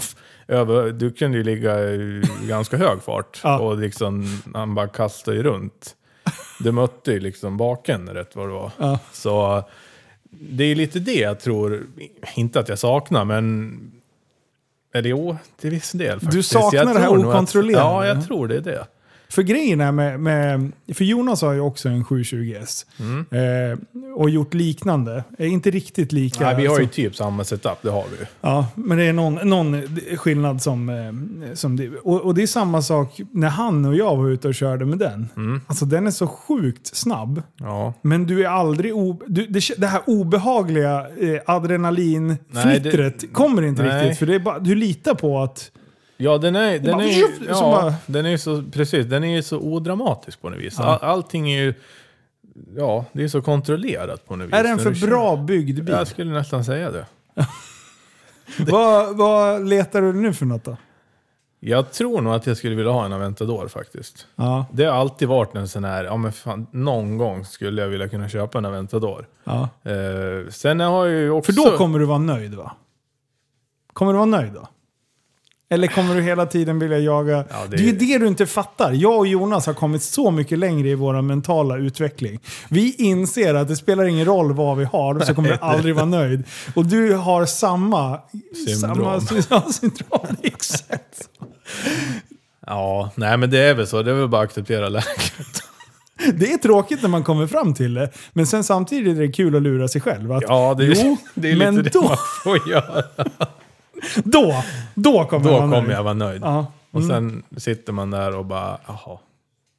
[0.47, 3.39] över, du kunde ju ligga i ganska hög fart.
[3.43, 3.59] Ja.
[3.59, 5.95] Och liksom, han bara kastade ju runt.
[6.59, 8.71] Du mötte ju liksom baken rätt vad det var.
[8.77, 8.99] Ja.
[9.11, 9.63] Så
[10.29, 11.83] det är lite det jag tror,
[12.35, 13.77] inte att jag saknar, men
[14.93, 16.51] eller jo, till viss del faktiskt.
[16.51, 17.85] saknar Jag det här okontrollerade.
[17.85, 18.87] Ja, jag tror det är det.
[19.31, 20.71] För grejen är med, med...
[20.93, 22.85] För Jonas har ju också en 720S.
[22.99, 23.25] Mm.
[23.71, 23.77] Eh,
[24.15, 25.23] och gjort liknande.
[25.37, 26.43] Eh, inte riktigt lika.
[26.45, 28.25] Nej, vi har ju som- typ samma setup, det har vi ju.
[28.41, 29.81] Ja, men det är någon, någon
[30.17, 30.89] skillnad som...
[30.89, 34.47] eh, som det, och, och det är samma sak när han och jag var ute
[34.47, 35.27] och körde med den.
[35.35, 35.61] Mm.
[35.67, 37.41] Alltså den är så sjukt snabb.
[37.57, 37.93] Ja.
[38.01, 38.95] Men du är aldrig...
[38.95, 44.03] O, du, det, det här obehagliga eh, adrenalinfnittret kommer inte nej.
[44.03, 44.19] riktigt.
[44.19, 45.71] För det är bara, du litar på att...
[46.21, 49.23] Ja, den är, den bara, är, tjuff, ja, så bara- den är så, precis, den
[49.23, 50.75] är ju så odramatisk på något vis.
[50.79, 50.83] Ja.
[50.85, 51.73] All, allting är ju,
[52.77, 54.53] ja, det är så kontrollerat på något vis.
[54.53, 55.95] Är den för bra byggd bil?
[55.95, 57.05] Jag skulle nästan säga det.
[58.59, 60.77] Vad, vad letar du nu för något då?
[61.59, 64.27] Jag tror nog att jag skulle vilja ha en Aventador faktiskt.
[64.35, 67.89] Ja, Det har alltid varit en sån här, ja men fan, någon gång skulle jag
[67.89, 69.27] vilja kunna köpa en Aventador.
[69.43, 69.69] ja.
[69.83, 71.53] Eh, sen har jag ju också...
[71.53, 72.71] För då kommer du vara nöjd va?
[73.93, 74.67] Kommer du vara nöjd då?
[75.71, 77.45] Eller kommer du hela tiden vilja jaga...
[77.49, 77.77] Ja, det...
[77.77, 78.91] det- är ju det du inte fattar.
[78.91, 82.39] Jag och Jonas har kommit så mycket längre i vår mentala utveckling.
[82.69, 86.05] Vi inser att det spelar ingen roll vad vi har, så kommer du aldrig vara
[86.05, 86.43] nöjd.
[86.75, 88.19] Och du har samma...
[88.67, 89.21] Syndrom.
[89.21, 90.25] Samma syndrom.
[90.43, 91.29] Exakt.
[92.67, 94.01] Ja, nej men det är väl så.
[94.03, 95.63] Det är väl bara att acceptera läget.
[96.33, 99.55] Det är tråkigt när man kommer fram till det, men sen samtidigt är det kul
[99.55, 100.31] att lura sig själv.
[100.31, 103.03] Att, Ja, det är, jo, det är men lite då, det man får göra.
[104.23, 104.63] då,
[104.95, 105.97] då kommer Då jag vara kommer nöjd.
[105.97, 106.41] jag vara nöjd.
[106.41, 106.65] Ja.
[106.91, 109.17] Och sen sitter man där och bara, jaha.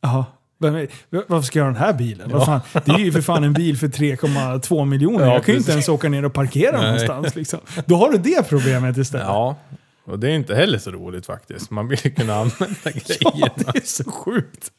[0.03, 0.25] Jaha.
[0.59, 0.87] Men,
[1.27, 2.31] Varför ska jag ha den här bilen?
[2.31, 2.61] Vad fan?
[2.85, 5.27] Det är ju för fan en bil för 3,2 miljoner.
[5.27, 6.85] Ja, jag kan ju inte ens åka ner och parkera Nej.
[6.85, 7.35] någonstans.
[7.35, 7.61] Liksom.
[7.87, 9.27] Då har du det problemet istället.
[9.27, 9.57] Ja,
[10.05, 11.71] och det är inte heller så roligt faktiskt.
[11.71, 12.93] Man vill ju kunna använda Ja,
[13.33, 13.73] grejerna.
[13.73, 14.73] det är så sjukt.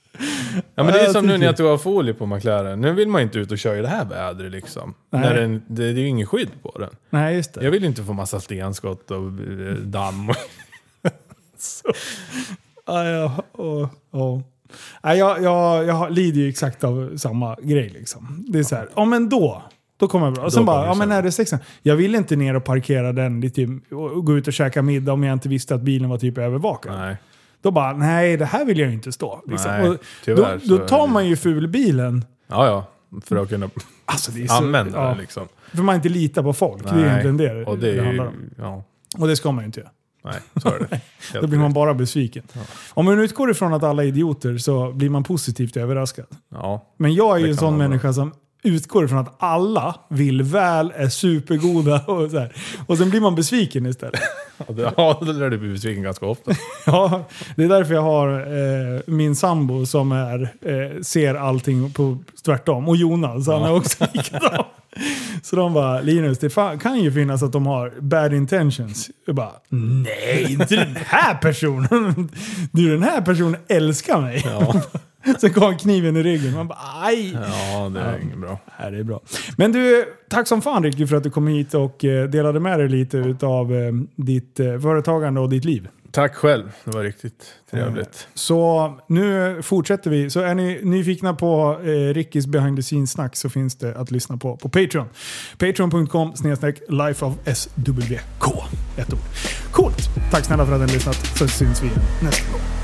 [0.75, 2.81] Ja, men det är som nu när jag tog av folie på McLaren.
[2.81, 4.93] Nu vill man inte ut och köra i det här vädret liksom.
[5.09, 5.21] Nej.
[5.21, 6.89] När den, det, det är ju ingen skydd på den.
[7.09, 7.63] Nej, just det.
[7.63, 10.29] Jag vill inte få massa stenskott och eh, damm.
[12.85, 14.41] Ja, ja, och, och.
[15.03, 17.89] Nej, jag, jag, jag lider ju exakt av samma grej.
[17.89, 18.45] Liksom.
[18.49, 19.63] Det är så här, ja men då.
[20.03, 20.45] Då kommer jag bra.
[20.45, 21.59] Och sen bara, ja men är det sexan?
[21.81, 25.23] Jag vill inte ner och parkera den lite, och gå ut och käka middag om
[25.23, 26.93] jag inte visste att bilen var typ övervakad.
[26.93, 27.17] Nej.
[27.61, 29.43] Då bara, nej det här vill jag inte stå.
[29.47, 29.71] Liksom.
[29.71, 32.25] Nej, tyvärr då, då tar man ju fulbilen.
[32.47, 32.85] Ja, ja.
[33.21, 33.69] För att kunna
[34.05, 35.47] Alltså, det är så, använda ja, den liksom.
[35.71, 36.83] För man inte litar på folk.
[36.83, 38.33] det är Nej, egentligen det Och det är det handlar om.
[38.57, 38.83] ja.
[39.17, 39.91] Och det ska man ju inte göra.
[40.23, 41.01] Nej, så är det.
[41.41, 42.43] Då blir man bara besviken.
[42.93, 46.25] Om man utgår ifrån att alla är idioter så blir man positivt överraskad.
[46.49, 46.93] Ja.
[46.97, 48.31] Men jag är ju en sån människa som
[48.63, 52.53] utgår ifrån att alla vill väl, är supergoda och så här.
[52.87, 54.19] Och sen blir man besviken istället.
[54.97, 56.51] Ja, då lär du bli besviken ganska ofta.
[56.85, 62.17] Ja, det är därför jag har eh, min sambo som är, eh, ser allting på
[62.45, 62.89] tvärtom.
[62.89, 64.63] Och Jonas, han är också likadan.
[65.43, 69.09] Så de bara, Linus, det kan ju finnas att de har bad intentions.
[69.25, 72.31] Jag bara, nej, inte den här personen.
[72.71, 74.41] Du, den här personen älskar mig.
[74.45, 74.81] Ja,
[75.39, 76.53] Sen kom kniven i ryggen.
[76.53, 77.33] Man bara, aj.
[77.33, 78.59] ja det är inget bra.
[78.79, 79.21] Nej, det är bra.
[79.57, 82.79] Men du, tack som fan Ricky för att du kom hit och eh, delade med
[82.79, 83.71] dig lite av
[84.15, 85.87] ditt eh, företagande och ditt liv.
[86.13, 88.27] Tack själv, det var riktigt trevligt.
[88.33, 90.29] Så nu fortsätter vi.
[90.29, 94.11] Så är ni nyfikna på eh, Rickys behind the scenes snack så finns det att
[94.11, 95.07] lyssna på på Patreon.
[95.57, 98.45] Patreon.com snedstreck life of SWK.
[98.97, 99.19] Ett ord.
[99.71, 100.09] Coolt.
[100.31, 102.82] Tack snälla för att ni har lyssnat så syns vi igen nästa gång.